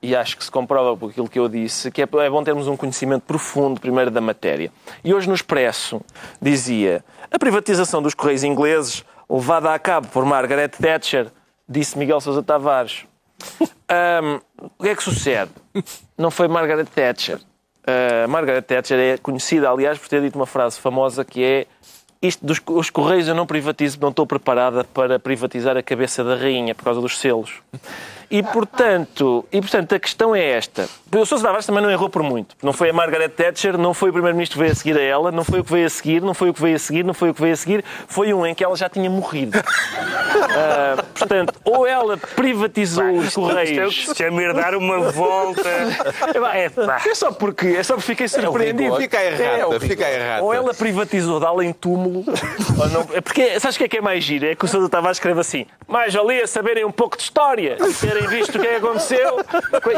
[0.07, 2.68] e acho que se comprova por aquilo que eu disse, que é, é bom termos
[2.68, 4.70] um conhecimento profundo, primeiro, da matéria.
[5.02, 6.00] E hoje no Expresso
[6.40, 11.26] dizia a privatização dos Correios ingleses, levada a cabo por Margaret Thatcher,
[11.68, 13.04] disse Miguel Sousa Tavares.
[13.88, 14.40] Ahm,
[14.78, 15.50] o que é que sucede?
[16.16, 17.40] Não foi Margaret Thatcher.
[17.86, 21.66] Ah, Margaret Thatcher é conhecida, aliás, por ter dito uma frase famosa que é
[22.20, 26.34] isto dos os Correios eu não privatizo, não estou preparada para privatizar a cabeça da
[26.34, 27.62] rainha por causa dos selos.
[28.31, 30.89] E portanto, e, portanto a questão é esta.
[31.14, 32.57] O Sousa Tavares também não errou por muito.
[32.62, 35.33] Não foi a Margaret Thatcher, não foi o Primeiro-Ministro que veio a seguir a ela,
[35.33, 37.14] não foi o que veio a seguir, não foi o que veio a seguir, não
[37.14, 37.85] foi o que veio a seguir.
[38.09, 39.59] Foi um em que ela já tinha morrido.
[40.59, 43.95] Ah, portanto, ou ela privatizou os Isto é Correios...
[43.95, 45.68] que se chama dar uma volta.
[45.68, 47.11] É.
[47.11, 48.97] É só porque, é só porque fiquei surpreendido.
[48.97, 50.43] Fica aí É, fica aí errada.
[50.43, 52.24] Ou ela privatizou de além túmulo,
[52.79, 53.07] ou não.
[53.12, 54.47] É porque, sabes o que é que é mais giro?
[54.47, 57.93] É que o Sousa Tavares escreve assim: mais valia saberem um pouco de história e
[58.17, 59.37] terem visto o que é que aconteceu.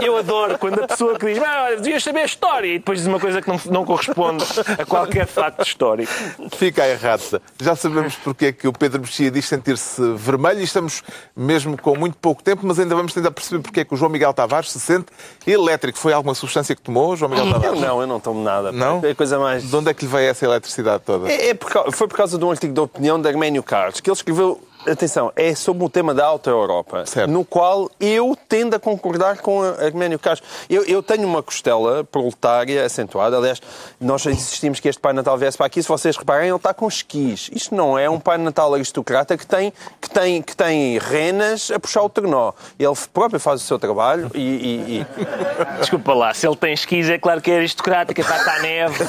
[0.03, 3.07] Eu adoro quando a pessoa que diz, "Ah, devias saber a história e depois diz
[3.07, 4.45] uma coisa que não, não corresponde
[4.79, 6.13] a qualquer facto histórico.
[6.57, 7.41] Fica aí errada.
[7.61, 11.03] Já sabemos porque é que o Pedro Mexia diz sentir-se vermelho e estamos
[11.37, 14.11] mesmo com muito pouco tempo, mas ainda vamos tentar perceber porque é que o João
[14.11, 15.07] Miguel Tavares se sente
[15.47, 15.99] elétrico.
[15.99, 17.81] Foi alguma substância que tomou, João Miguel Tavares?
[17.81, 18.73] não, eu não tomo nada.
[18.73, 19.01] Não?
[19.05, 19.69] É a coisa mais.
[19.69, 21.31] De onde é que lhe veio essa eletricidade toda?
[21.31, 24.11] É, é por foi por causa de um artigo de opinião da Arménio Carlos, que
[24.11, 24.61] ele escreveu
[24.93, 27.31] atenção, é sobre o tema da Alta Europa, Certo.
[27.31, 30.43] no qual eu tendo a concordar com a Arménio Carlos.
[30.69, 33.37] Eu, eu tenho uma costela proletária acentuada.
[33.37, 33.61] Aliás,
[34.01, 35.83] nós insistimos que este Pai Natal viesse para aqui.
[35.83, 37.51] Se vocês reparem, ele está com esquis.
[37.53, 41.79] Isto não é um Pai Natal aristocrata que tem, que tem, que tem renas a
[41.79, 42.53] puxar o trenó.
[42.79, 45.07] Ele próprio faz o seu trabalho e- e- e
[45.81, 49.05] Desculpa lá, se ele tem esquis, é claro que é aristocrática, está à neve.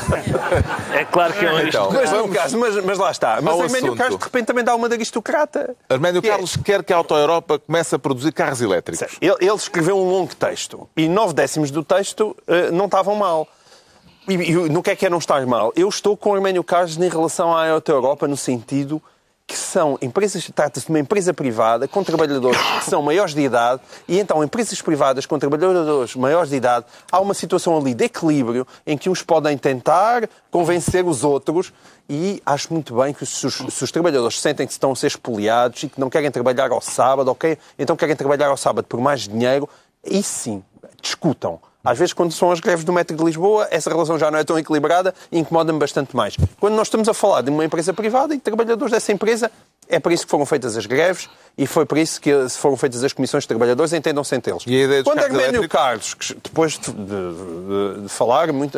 [0.93, 1.99] É claro que é um Então, aristocrata.
[2.01, 3.39] Mas, Vamos caso, mas, mas lá está.
[3.41, 3.95] Mas Arménio.
[3.95, 5.68] Carlos, de repente, também dá uma de aristocrata.
[5.89, 9.07] Arménio Que é- Carlos quer que a Auto Europa comece a produzir carros elétricos.
[9.21, 13.47] Ele, ele escreveu um longo texto e nove décimos do texto eh, não estavam mal.
[14.27, 15.73] E, e no que é que é não estar mal?
[15.75, 19.01] Eu estou com o Arménio Carlos em relação à Auto Europa no sentido
[19.47, 23.81] que são empresas, trata-se de uma empresa privada com trabalhadores que são maiores de idade
[24.07, 28.67] e então empresas privadas com trabalhadores maiores de idade há uma situação ali de equilíbrio
[28.85, 31.73] em que uns podem tentar convencer os outros
[32.09, 35.07] e acho muito bem que se os, se os trabalhadores sentem que estão a ser
[35.07, 37.57] expoliados e que não querem trabalhar ao sábado, ok?
[37.77, 39.69] Então querem trabalhar ao sábado por mais dinheiro,
[40.03, 40.63] e sim,
[41.01, 41.59] discutam.
[41.83, 44.43] Às vezes, quando são as greves do metro de Lisboa, essa relação já não é
[44.43, 46.35] tão equilibrada e incomoda-me bastante mais.
[46.59, 49.49] Quando nós estamos a falar de uma empresa privada e de trabalhadores dessa empresa,
[49.89, 51.27] é para isso que foram feitas as greves
[51.57, 54.63] e foi para isso que foram feitas as comissões de trabalhadores, entendam-se entre eles.
[55.03, 55.67] Quando Arménio?
[55.67, 58.77] Carlos, depois de, de- de falar, muito,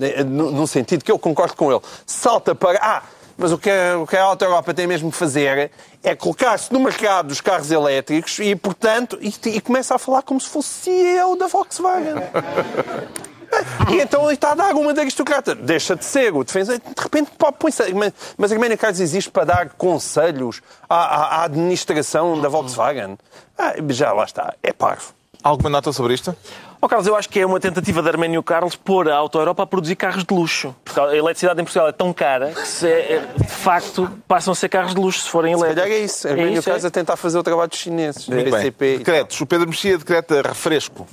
[0.00, 2.78] eh, no, no sentido que eu concordo com ele, salta para.
[2.80, 3.02] Ah,
[3.36, 5.72] mas o que, a- o que a Auto Europa tem mesmo que fazer
[6.04, 10.40] é colocar-se no mercado dos carros elétricos e, portanto, e, e começa a falar como
[10.40, 12.14] se fosse CEO da Volkswagen.
[13.90, 15.54] E então ele está a dar uma de aristocrata.
[15.54, 16.78] Deixa de ser o defesa.
[16.78, 17.92] De repente põe-se.
[17.94, 23.18] Mas, mas Arménio Carlos existe para dar conselhos à, à- à administração da Volkswagen.
[23.58, 24.54] Ah, já lá está.
[24.62, 25.12] É parvo.
[25.42, 26.34] Alguma nota sobre isto?
[26.80, 29.62] Ó Carlos, eu acho que é uma tentativa de Arménio Carlos pôr a Auto Europa
[29.62, 30.74] a produzir carros de luxo.
[30.84, 34.54] Porque a eletricidade em Portugal é tão cara que, se é- de facto, passam a
[34.54, 36.00] ser carros de luxo se forem Se calhar elétricos.
[36.00, 36.28] é isso.
[36.28, 36.64] Arménio isso, é.
[36.72, 38.26] Carlos a tentar fazer o trabalho dos chineses.
[38.28, 38.52] Muito bem.
[38.52, 38.84] PCP.
[38.86, 38.98] e tal.
[38.98, 39.40] Decretos.
[39.40, 41.06] O Pedro Mexia decreta refresco.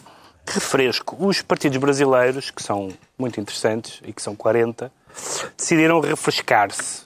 [0.47, 1.15] Refresco.
[1.19, 4.91] Os partidos brasileiros, que são muito interessantes e que são 40,
[5.57, 7.03] decidiram refrescar-se.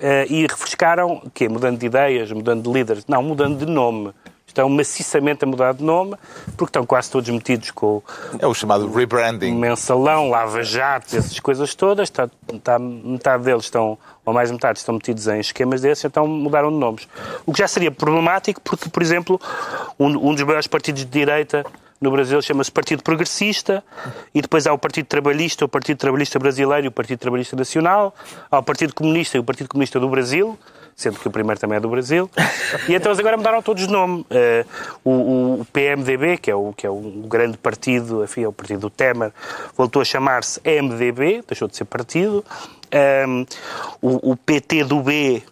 [0.00, 1.48] Eh, e refrescaram, o quê?
[1.48, 3.04] Mudando de ideias, mudando de líderes?
[3.06, 4.12] Não, mudando de nome.
[4.46, 6.14] Estão maciçamente a mudar de nome,
[6.56, 8.00] porque estão quase todos metidos com
[8.38, 9.52] É o chamado rebranding.
[9.52, 12.08] mensalão, lava-jato, essas coisas todas.
[12.08, 16.70] Está, está- metade deles estão, ou mais metade, estão metidos em esquemas desses, então mudaram
[16.70, 17.08] de nomes.
[17.44, 19.40] O que já seria problemático, porque, por exemplo,
[19.98, 21.64] um, um dos maiores partidos de direita
[22.04, 23.82] no Brasil chama-se Partido Progressista,
[24.34, 28.14] e depois há o Partido Trabalhista, o Partido Trabalhista Brasileiro e o Partido Trabalhista Nacional,
[28.50, 30.56] há o Partido Comunista e o Partido Comunista do Brasil,
[30.94, 32.30] sendo que o primeiro também é do Brasil,
[32.88, 34.24] e então eles agora mudaram todos de nome.
[34.30, 34.64] Eh,
[35.02, 35.10] o,
[35.60, 38.90] o- PMDB, que é o, que é o grande partido, enfim, é o partido do
[38.90, 39.32] Temer,
[39.76, 42.44] voltou a chamar-se MDB, deixou de ser partido.
[42.94, 43.44] Ehm,
[44.00, 45.42] o, o PT do B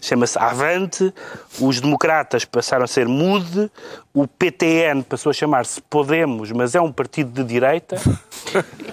[0.00, 1.12] chama-se Avante,
[1.60, 3.70] os democratas passaram a ser MUD,
[4.14, 7.96] o PTN passou a chamar-se Podemos, mas é um partido de direita.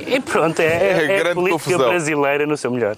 [0.06, 1.90] E pronto, é, é, É a política confusão.
[1.90, 2.98] brasileira no seu melhor.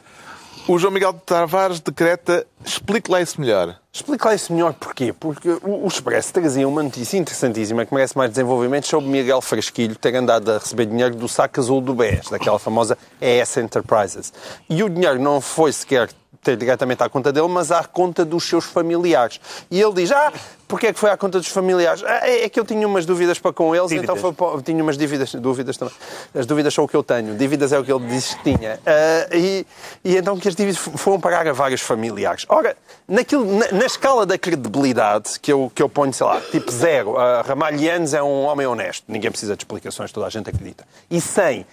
[0.68, 3.80] O João Miguel de Tavares decreta explique lá isso melhor.
[3.94, 5.14] Explica lá isso melhor porquê.
[5.14, 10.16] Porque o Expresso trazia uma notícia interessantíssima que merece mais desenvolvimento sobre Miguel Frasquilho ter
[10.16, 14.34] andado a receber dinheiro do saco azul do BES, daquela famosa ES Enterprises.
[14.68, 16.10] E o dinheiro não foi sequer
[16.46, 19.42] ter diretamente à conta dele, mas à conta dos seus familiares.
[19.72, 20.32] E ele diz, ah,
[20.68, 22.04] porquê é que foi à conta dos familiares?
[22.06, 24.82] Ah, é é que eu tinha umas dúvidas para com eles, então foi para- tinha
[24.84, 25.94] umas dívidas, dúvidas também.
[26.36, 28.80] As dúvidas são o que eu tenho, dívidas é o que ele disse que tinha.
[28.86, 29.66] Ah, e,
[30.04, 32.46] e então que as dívidas foram pagar a vários familiares.
[32.48, 32.78] Ora,
[33.08, 37.14] naquilo, na, na escala da credibilidade, que eu, que eu ponho, sei lá, tipo zero,
[37.14, 40.86] uh, Ramalhianos é um homem honesto, ninguém precisa de explicações, toda a gente acredita.
[41.10, 41.66] E 100,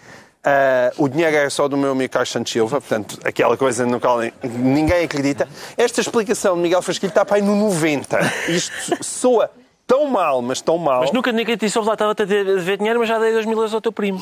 [0.45, 4.01] ah, o dinheiro é só do meu amigo Carlos Santos Silva, portanto, aquela coisa no
[4.01, 5.49] qual ninguém acredita.
[5.77, 8.19] Esta explicação de Miguel Frasquilho está para aí no 90.
[8.49, 9.51] Isto soa
[9.93, 11.01] tão mal, mas tão mal.
[11.01, 13.45] Mas nunca ninguém te disse, "Ouve lá, estava a dever dinheiro, mas já dei 2
[13.45, 14.19] mil euros ao teu primo.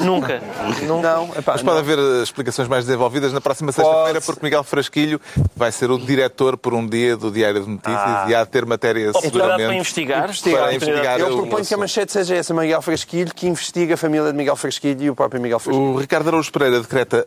[0.00, 0.42] nunca.
[0.86, 1.08] Nunca.
[1.16, 1.72] Não, epá, Mas não.
[1.72, 5.18] pode haver eh, explicações mais desenvolvidas na próxima sexta-feira, porque Miguel Frasquilho
[5.56, 8.26] vai ser o diretor por um dia do Diário de Notícias Ah.
[8.28, 9.66] e há de ter matéria Oportunidade seguramente.
[9.66, 10.20] para investigar.
[10.60, 14.30] Para investigar Eu proponho que a manchete seja essa, Miguel Frasquilho, que investiga a família
[14.30, 15.88] de Miguel Frasquilho e o próprio Miguel Frasquilho.
[15.94, 17.26] O Ricardo Araújo Pereira decreta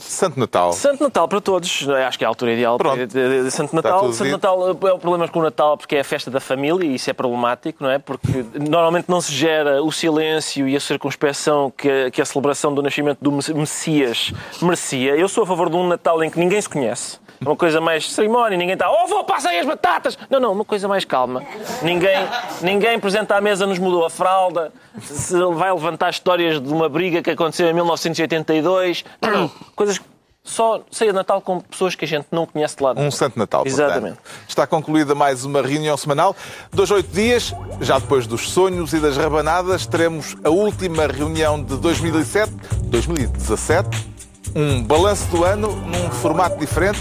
[0.00, 0.72] Santo Natal.
[0.72, 2.98] Santo Natal para todos, acho que é a altura ideal Pronto.
[3.50, 4.12] Santo Natal.
[4.12, 4.30] Santo.
[4.30, 7.10] Natal é o problema com o Natal porque é a festa da família e isso
[7.10, 7.98] é problemático, não é?
[7.98, 12.74] Porque normalmente não se gera o silêncio e a circunspeção que a, que a celebração
[12.74, 15.16] do nascimento do Messias merecia.
[15.16, 17.18] Eu sou a favor de um Natal em que ninguém se conhece.
[17.40, 20.18] Uma coisa mais cerimónia, ninguém está, oh, vou passar aí as batatas.
[20.28, 21.42] Não, não, uma coisa mais calma.
[21.82, 22.18] Ninguém,
[22.60, 27.22] ninguém presente à mesa nos mudou a fralda, se vai levantar histórias de uma briga
[27.22, 29.04] que aconteceu em 1982.
[29.22, 29.50] Não, não.
[29.74, 30.00] Coisas
[30.42, 33.00] só ceia de Natal com pessoas que a gente não conhece de lado.
[33.00, 33.80] Um Santo Natal, portanto.
[33.80, 34.18] Exatamente.
[34.48, 36.34] Está concluída mais uma reunião semanal.
[36.72, 41.76] Dois, oito dias, já depois dos sonhos e das rabanadas, teremos a última reunião de
[41.76, 42.52] 2007,
[42.84, 44.10] 2017.
[44.54, 47.00] Um balanço do ano num formato diferente,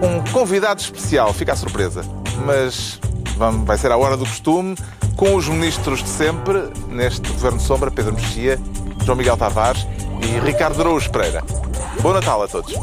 [0.00, 1.32] com um convidado especial.
[1.32, 2.02] Fica a surpresa.
[2.44, 3.00] Mas
[3.36, 4.76] vamos, vai ser à hora do costume,
[5.16, 8.58] com os ministros de sempre, neste Governo Sombra, Pedro Mexia,
[9.04, 9.86] João Miguel Tavares
[10.22, 11.42] e Ricardo Araújo Pereira.
[12.00, 12.74] Bom Natal a todos.